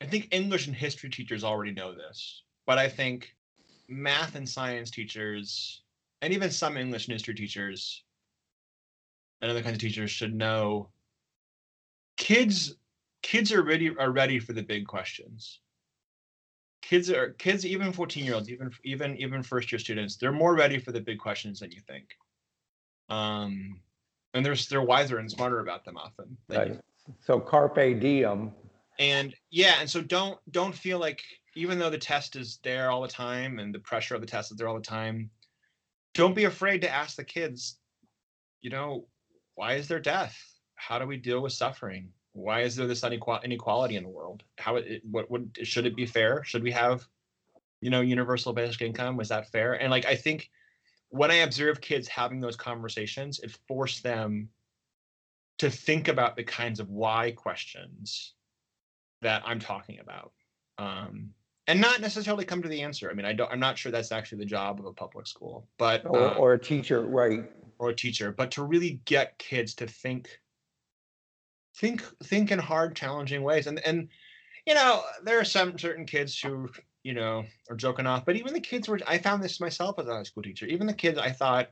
I 0.00 0.06
think 0.06 0.28
English 0.32 0.66
and 0.66 0.74
history 0.74 1.10
teachers 1.10 1.44
already 1.44 1.72
know 1.72 1.92
this, 1.92 2.42
but 2.66 2.78
I 2.78 2.88
think 2.88 3.34
math 3.88 4.34
and 4.34 4.48
science 4.48 4.90
teachers, 4.90 5.82
and 6.22 6.32
even 6.32 6.50
some 6.50 6.76
English 6.76 7.06
and 7.06 7.12
history 7.12 7.34
teachers 7.34 8.02
and 9.40 9.50
other 9.50 9.62
kinds 9.62 9.74
of 9.74 9.80
teachers 9.80 10.10
should 10.10 10.34
know. 10.34 10.88
Kids 12.16 12.74
kids 13.22 13.52
are 13.52 13.62
ready 13.62 13.94
are 13.96 14.10
ready 14.10 14.38
for 14.38 14.52
the 14.52 14.62
big 14.62 14.86
questions. 14.86 15.60
Kids 16.82 17.10
are 17.10 17.30
kids 17.30 17.66
even 17.66 17.92
14 17.92 18.24
year 18.24 18.34
olds 18.34 18.50
even 18.50 18.70
even 18.84 19.16
even 19.16 19.42
first 19.42 19.70
year 19.72 19.78
students 19.78 20.16
they're 20.16 20.32
more 20.32 20.54
ready 20.54 20.78
for 20.78 20.92
the 20.92 21.00
big 21.00 21.18
questions 21.18 21.60
than 21.60 21.70
you 21.70 21.80
think. 21.86 22.16
Um 23.08 23.80
and 24.34 24.44
they're 24.44 24.56
they're 24.70 24.82
wiser 24.82 25.18
and 25.18 25.30
smarter 25.30 25.60
about 25.60 25.84
them 25.84 25.96
often 25.96 26.36
right. 26.48 26.78
so 27.20 27.40
carpe 27.40 28.00
diem. 28.00 28.52
And 28.98 29.34
yeah 29.50 29.76
and 29.80 29.88
so 29.88 30.00
don't 30.00 30.38
don't 30.50 30.74
feel 30.74 30.98
like 30.98 31.22
even 31.54 31.78
though 31.78 31.90
the 31.90 31.98
test 31.98 32.36
is 32.36 32.58
there 32.62 32.90
all 32.90 33.02
the 33.02 33.08
time 33.08 33.58
and 33.58 33.74
the 33.74 33.80
pressure 33.80 34.14
of 34.14 34.20
the 34.20 34.26
test 34.26 34.50
is 34.52 34.56
there 34.56 34.68
all 34.68 34.74
the 34.74 34.80
time 34.80 35.30
don't 36.14 36.34
be 36.34 36.44
afraid 36.44 36.80
to 36.82 36.90
ask 36.90 37.16
the 37.16 37.24
kids 37.24 37.78
you 38.60 38.70
know 38.70 39.06
why 39.58 39.74
is 39.74 39.88
there 39.88 39.98
death? 39.98 40.38
How 40.76 41.00
do 41.00 41.06
we 41.06 41.16
deal 41.16 41.42
with 41.42 41.52
suffering? 41.52 42.10
Why 42.32 42.60
is 42.60 42.76
there 42.76 42.86
this 42.86 43.02
inequality 43.02 43.96
in 43.96 44.04
the 44.04 44.08
world? 44.08 44.44
How 44.56 44.76
it 44.76 45.02
what 45.10 45.28
would 45.32 45.58
should 45.64 45.84
it 45.84 45.96
be 45.96 46.06
fair? 46.06 46.44
Should 46.44 46.62
we 46.62 46.70
have 46.70 47.04
you 47.80 47.90
know 47.90 48.00
universal 48.00 48.52
basic 48.52 48.82
income? 48.82 49.16
Was 49.16 49.30
that 49.30 49.50
fair? 49.50 49.72
And 49.74 49.90
like 49.90 50.06
i 50.06 50.14
think 50.14 50.48
when 51.08 51.32
i 51.32 51.36
observe 51.46 51.80
kids 51.80 52.06
having 52.06 52.38
those 52.38 52.54
conversations 52.54 53.40
it 53.40 53.50
forced 53.66 54.02
them 54.04 54.48
to 55.58 55.68
think 55.70 56.06
about 56.06 56.36
the 56.36 56.44
kinds 56.44 56.78
of 56.78 56.88
why 56.90 57.32
questions 57.32 58.34
that 59.22 59.42
i'm 59.44 59.58
talking 59.58 59.98
about 59.98 60.32
um, 60.78 61.30
and 61.66 61.80
not 61.80 62.00
necessarily 62.00 62.44
come 62.44 62.62
to 62.62 62.68
the 62.68 62.82
answer. 62.82 63.10
I 63.10 63.14
mean 63.14 63.26
i 63.26 63.32
don't 63.32 63.50
i'm 63.50 63.58
not 63.58 63.76
sure 63.78 63.90
that's 63.90 64.12
actually 64.12 64.38
the 64.38 64.50
job 64.58 64.78
of 64.78 64.86
a 64.86 64.92
public 64.92 65.26
school 65.26 65.66
but 65.78 66.06
or, 66.06 66.20
uh, 66.20 66.34
or 66.34 66.52
a 66.52 66.58
teacher 66.58 67.00
right 67.06 67.50
or 67.78 67.90
a 67.90 67.94
teacher 67.94 68.32
but 68.32 68.50
to 68.50 68.62
really 68.62 69.00
get 69.04 69.38
kids 69.38 69.74
to 69.74 69.86
think 69.86 70.40
think 71.78 72.02
think 72.24 72.50
in 72.50 72.58
hard, 72.58 72.96
challenging 72.96 73.42
ways. 73.42 73.66
And 73.66 73.80
and 73.86 74.08
you 74.66 74.74
know, 74.74 75.02
there 75.22 75.40
are 75.40 75.44
some 75.44 75.78
certain 75.78 76.04
kids 76.04 76.38
who 76.38 76.68
you 77.02 77.14
know 77.14 77.44
are 77.70 77.76
joking 77.76 78.06
off, 78.06 78.24
but 78.26 78.36
even 78.36 78.52
the 78.52 78.60
kids 78.60 78.88
were. 78.88 79.00
I 79.06 79.18
found 79.18 79.42
this 79.42 79.60
myself 79.60 79.98
as 79.98 80.06
a 80.06 80.14
high 80.14 80.22
school 80.24 80.42
teacher. 80.42 80.66
Even 80.66 80.86
the 80.86 80.92
kids 80.92 81.18
I 81.18 81.30
thought 81.30 81.70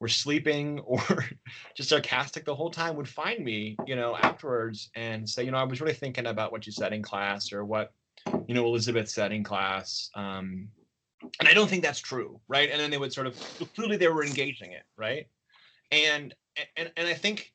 were 0.00 0.08
sleeping 0.08 0.80
or 0.86 1.24
just 1.76 1.90
sarcastic 1.90 2.44
the 2.44 2.54
whole 2.54 2.70
time 2.70 2.96
would 2.96 3.08
find 3.08 3.44
me, 3.44 3.76
you 3.86 3.94
know, 3.94 4.16
afterwards 4.16 4.90
and 4.96 5.28
say, 5.28 5.44
you 5.44 5.50
know, 5.50 5.58
I 5.58 5.64
was 5.64 5.80
really 5.80 5.94
thinking 5.94 6.26
about 6.26 6.50
what 6.50 6.66
you 6.66 6.72
said 6.72 6.92
in 6.92 7.02
class 7.02 7.52
or 7.52 7.64
what, 7.64 7.92
you 8.48 8.54
know, 8.54 8.64
Elizabeth 8.64 9.08
said 9.08 9.32
in 9.32 9.44
class. 9.44 10.10
Um, 10.16 10.68
and 11.38 11.48
I 11.48 11.54
don't 11.54 11.70
think 11.70 11.84
that's 11.84 12.00
true, 12.00 12.40
right? 12.48 12.68
And 12.68 12.80
then 12.80 12.90
they 12.90 12.98
would 12.98 13.12
sort 13.12 13.28
of 13.28 13.36
clearly 13.76 13.96
they 13.96 14.08
were 14.08 14.24
engaging 14.24 14.72
it, 14.72 14.82
right? 14.96 15.28
And 15.92 16.34
and 16.76 16.90
and 16.96 17.06
I 17.06 17.14
think 17.14 17.52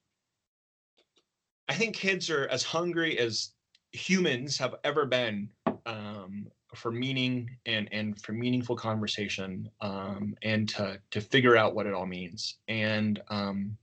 I 1.68 1.74
think 1.74 1.96
kids 1.96 2.30
are 2.30 2.48
as 2.48 2.64
hungry 2.64 3.18
as 3.20 3.52
humans 3.92 4.58
have 4.58 4.76
ever 4.84 5.06
been 5.06 5.50
um, 5.86 6.48
for 6.76 6.92
meaning 6.92 7.50
and 7.66 7.90
and 7.92 8.22
for 8.22 8.34
meaningful 8.34 8.76
conversation 8.76 9.70
um, 9.82 10.36
and 10.44 10.70
to 10.70 11.00
to 11.12 11.20
figure 11.20 11.58
out 11.58 11.76
what 11.76 11.88
it 11.88 11.94
all 11.94 12.06
means. 12.06 12.58
And 12.68 13.22
um, 13.30 13.78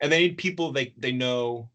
and 0.00 0.10
they 0.10 0.20
need 0.20 0.36
people 0.36 0.72
they 0.72 0.92
they 0.98 1.12
know 1.12 1.70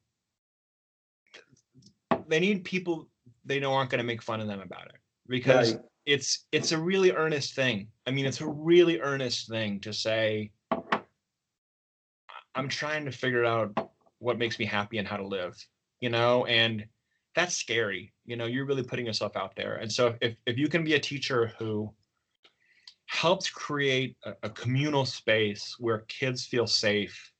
they 2.27 2.39
need 2.39 2.63
people 2.63 3.08
they 3.45 3.60
know 3.60 3.73
aren't 3.73 3.89
going 3.89 3.99
to 3.99 4.05
make 4.05 4.21
fun 4.21 4.41
of 4.41 4.47
them 4.47 4.62
about 4.62 4.88
it. 4.88 4.97
Because 5.27 5.73
right. 5.73 5.84
it's 6.05 6.45
it's 6.51 6.71
a 6.73 6.77
really 6.77 7.12
earnest 7.12 7.55
thing. 7.55 7.88
I 8.05 8.12
mean 8.12 8.25
it's 8.25 8.41
a 8.41 8.47
really 8.47 8.99
earnest 8.99 9.47
thing 9.49 9.79
to 9.82 9.93
say 9.93 10.51
i'm 12.56 12.70
trying 12.70 13.06
to 13.06 13.12
figure 13.12 13.46
out 13.46 13.92
what 14.20 14.38
makes 14.38 14.60
me 14.60 14.66
happy 14.66 14.98
and 14.98 15.08
how 15.08 15.18
to 15.18 15.26
live 15.26 15.56
you 16.02 16.10
know 16.10 16.46
and 16.46 16.86
that's 17.36 17.56
scary 17.56 18.14
you 18.30 18.36
know 18.36 18.46
you're 18.46 18.66
really 18.66 18.84
putting 18.84 19.08
yourself 19.08 19.36
out 19.36 19.56
there. 19.56 19.76
And 19.76 19.92
so 19.92 20.16
if, 20.22 20.36
if 20.46 20.58
you 20.58 20.68
can 20.68 20.84
be 20.84 20.94
a 20.94 21.00
teacher 21.00 21.52
who 21.58 21.92
helps 23.08 23.50
create 23.50 24.16
a, 24.24 24.34
a 24.44 24.50
communal 24.52 25.04
space 25.04 25.76
where 25.80 26.06
kids 26.08 26.46
feel 26.46 26.68
safe 26.68 27.34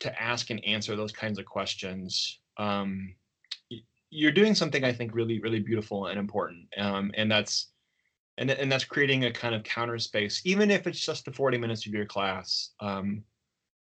to 0.00 0.20
ask 0.20 0.50
and 0.50 0.62
answer 0.64 0.96
those 0.96 1.12
kinds 1.12 1.38
of 1.38 1.44
questions 1.44 2.40
um, 2.58 3.14
you're 4.10 4.32
doing 4.32 4.56
something 4.56 4.82
i 4.82 4.92
think 4.92 5.14
really 5.14 5.40
really 5.40 5.60
beautiful 5.60 6.06
and 6.06 6.18
important. 6.18 6.66
Um, 6.76 7.12
and 7.14 7.30
that's 7.30 7.68
and, 8.38 8.50
and 8.50 8.72
that's 8.72 8.84
creating 8.84 9.24
a 9.24 9.30
kind 9.30 9.54
of 9.54 9.62
counter 9.62 9.98
space 9.98 10.42
even 10.44 10.70
if 10.70 10.88
it's 10.88 11.06
just 11.06 11.24
the 11.24 11.32
40 11.32 11.58
minutes 11.58 11.86
of 11.86 11.94
your 11.94 12.06
class. 12.06 12.70
Um, 12.80 13.22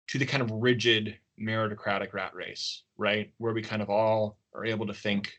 to 0.09 0.19
the 0.19 0.27
kind 0.27 0.43
of 0.43 0.51
rigid 0.51 1.17
meritocratic 1.41 2.13
rat 2.13 2.35
race, 2.35 2.83
right? 2.97 3.33
Where 3.39 3.53
we 3.53 3.63
kind 3.63 3.83
of 3.83 3.91
all 3.91 4.37
are 4.55 4.65
able 4.65 4.87
to 4.87 4.95
think, 4.95 5.33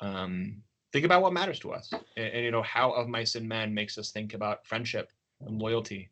um, 0.00 0.62
think 0.92 1.04
about 1.04 1.22
what 1.22 1.32
matters 1.32 1.58
to 1.60 1.72
us, 1.72 1.92
and, 2.16 2.26
and, 2.26 2.44
you 2.44 2.50
know 2.50 2.62
how 2.62 2.92
of 2.92 3.08
mice 3.08 3.34
and 3.34 3.48
men 3.48 3.74
makes 3.74 3.98
us 3.98 4.10
think 4.10 4.34
about 4.34 4.66
friendship 4.66 5.10
and 5.40 5.60
loyalty, 5.60 6.10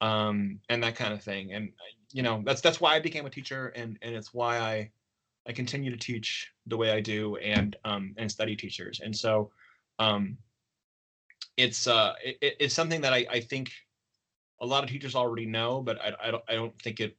um, 0.00 0.58
and 0.68 0.82
that 0.82 0.96
kind 0.96 1.12
of 1.12 1.22
thing. 1.22 1.52
And 1.52 1.72
you 2.10 2.22
know 2.22 2.42
that's 2.44 2.60
that's 2.60 2.80
why 2.80 2.94
I 2.94 3.00
became 3.00 3.26
a 3.26 3.30
teacher, 3.30 3.68
and 3.68 3.98
and 4.02 4.14
it's 4.14 4.34
why 4.34 4.58
I 4.58 4.90
I 5.46 5.52
continue 5.52 5.90
to 5.90 5.96
teach 5.96 6.50
the 6.66 6.76
way 6.76 6.90
I 6.90 7.00
do 7.00 7.36
and 7.36 7.76
um, 7.84 8.14
and 8.16 8.30
study 8.30 8.56
teachers. 8.56 9.00
And 9.00 9.16
so 9.16 9.50
um, 9.98 10.36
it's 11.56 11.86
uh, 11.86 12.14
it, 12.24 12.56
it's 12.60 12.74
something 12.74 13.00
that 13.00 13.12
I, 13.12 13.26
I 13.30 13.40
think 13.40 13.72
a 14.62 14.66
lot 14.66 14.84
of 14.84 14.88
teachers 14.88 15.14
already 15.14 15.44
know, 15.44 15.82
but 15.82 16.00
I, 16.00 16.28
I 16.28 16.30
don't 16.30 16.44
I 16.48 16.54
don't 16.54 16.80
think 16.80 17.00
it 17.00 17.16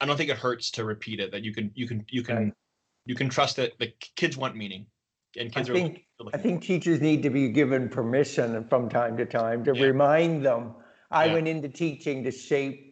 I 0.00 0.06
don't 0.06 0.16
think 0.16 0.30
it 0.30 0.38
hurts 0.38 0.70
to 0.72 0.84
repeat 0.84 1.20
it. 1.20 1.32
That 1.32 1.42
you 1.42 1.52
can 1.52 1.70
you 1.74 1.86
can 1.86 2.06
you 2.08 2.22
can 2.22 2.36
right. 2.36 2.52
you 3.04 3.14
can 3.14 3.28
trust 3.28 3.56
that 3.56 3.78
the 3.78 3.92
kids 4.14 4.36
want 4.36 4.56
meaning, 4.56 4.86
and 5.38 5.52
kids 5.52 5.68
I 5.68 5.72
think, 5.72 6.04
I 6.32 6.38
think 6.38 6.62
teachers 6.62 7.00
need 7.00 7.22
to 7.24 7.30
be 7.30 7.48
given 7.48 7.88
permission 7.88 8.66
from 8.68 8.88
time 8.88 9.16
to 9.16 9.26
time 9.26 9.64
to 9.64 9.76
yeah. 9.76 9.84
remind 9.84 10.46
them. 10.46 10.74
I 11.10 11.26
yeah. 11.26 11.34
went 11.34 11.48
into 11.48 11.68
teaching 11.68 12.22
to 12.24 12.30
shape 12.30 12.84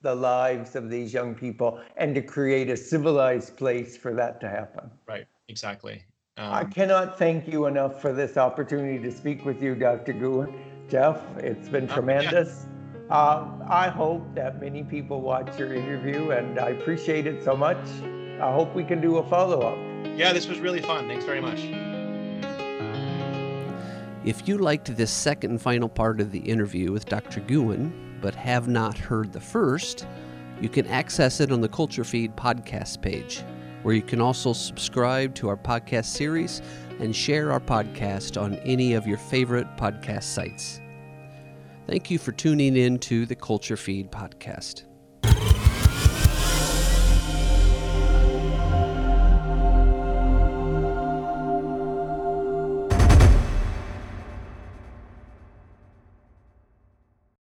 the 0.00 0.14
lives 0.14 0.74
of 0.74 0.90
these 0.90 1.12
young 1.12 1.34
people 1.34 1.80
and 1.96 2.14
to 2.14 2.22
create 2.22 2.68
a 2.70 2.76
civilized 2.76 3.56
place 3.56 3.96
for 3.96 4.14
that 4.14 4.40
to 4.40 4.48
happen. 4.48 4.90
Right. 5.06 5.26
Exactly. 5.48 6.04
Um, 6.38 6.52
I 6.52 6.64
cannot 6.64 7.18
thank 7.18 7.46
you 7.46 7.66
enough 7.66 8.00
for 8.00 8.12
this 8.12 8.36
opportunity 8.36 8.98
to 8.98 9.12
speak 9.12 9.44
with 9.44 9.62
you, 9.62 9.74
Dr. 9.74 10.14
Guhin. 10.14 10.71
Jeff, 10.92 11.22
it's 11.38 11.70
been 11.70 11.88
uh, 11.88 11.94
tremendous. 11.94 12.66
Yeah. 13.08 13.16
Uh, 13.16 13.48
I 13.66 13.88
hope 13.88 14.34
that 14.34 14.60
many 14.60 14.82
people 14.82 15.22
watch 15.22 15.58
your 15.58 15.72
interview, 15.72 16.32
and 16.32 16.58
I 16.60 16.68
appreciate 16.68 17.26
it 17.26 17.42
so 17.42 17.56
much. 17.56 17.78
I 18.42 18.52
hope 18.52 18.74
we 18.74 18.84
can 18.84 19.00
do 19.00 19.16
a 19.16 19.26
follow 19.26 19.62
up. 19.62 19.78
Yeah, 20.18 20.34
this 20.34 20.46
was 20.46 20.60
really 20.60 20.82
fun. 20.82 21.08
Thanks 21.08 21.24
very 21.24 21.40
much. 21.40 21.60
If 24.26 24.46
you 24.46 24.58
liked 24.58 24.94
this 24.94 25.10
second 25.10 25.52
and 25.52 25.62
final 25.62 25.88
part 25.88 26.20
of 26.20 26.30
the 26.30 26.40
interview 26.40 26.92
with 26.92 27.06
Dr. 27.06 27.40
Guhin, 27.40 28.20
but 28.20 28.34
have 28.34 28.68
not 28.68 28.98
heard 28.98 29.32
the 29.32 29.40
first, 29.40 30.06
you 30.60 30.68
can 30.68 30.86
access 30.88 31.40
it 31.40 31.50
on 31.50 31.62
the 31.62 31.70
Culture 31.70 32.04
Feed 32.04 32.36
podcast 32.36 33.00
page, 33.00 33.42
where 33.82 33.94
you 33.94 34.02
can 34.02 34.20
also 34.20 34.52
subscribe 34.52 35.34
to 35.36 35.48
our 35.48 35.56
podcast 35.56 36.04
series 36.04 36.60
and 37.00 37.16
share 37.16 37.50
our 37.50 37.60
podcast 37.60 38.38
on 38.38 38.56
any 38.56 38.92
of 38.92 39.06
your 39.06 39.16
favorite 39.16 39.66
podcast 39.78 40.24
sites. 40.24 40.81
Thank 41.86 42.10
you 42.10 42.18
for 42.18 42.32
tuning 42.32 42.76
in 42.76 42.98
to 43.00 43.26
the 43.26 43.34
Culture 43.34 43.76
Feed 43.76 44.10
podcast. 44.10 44.84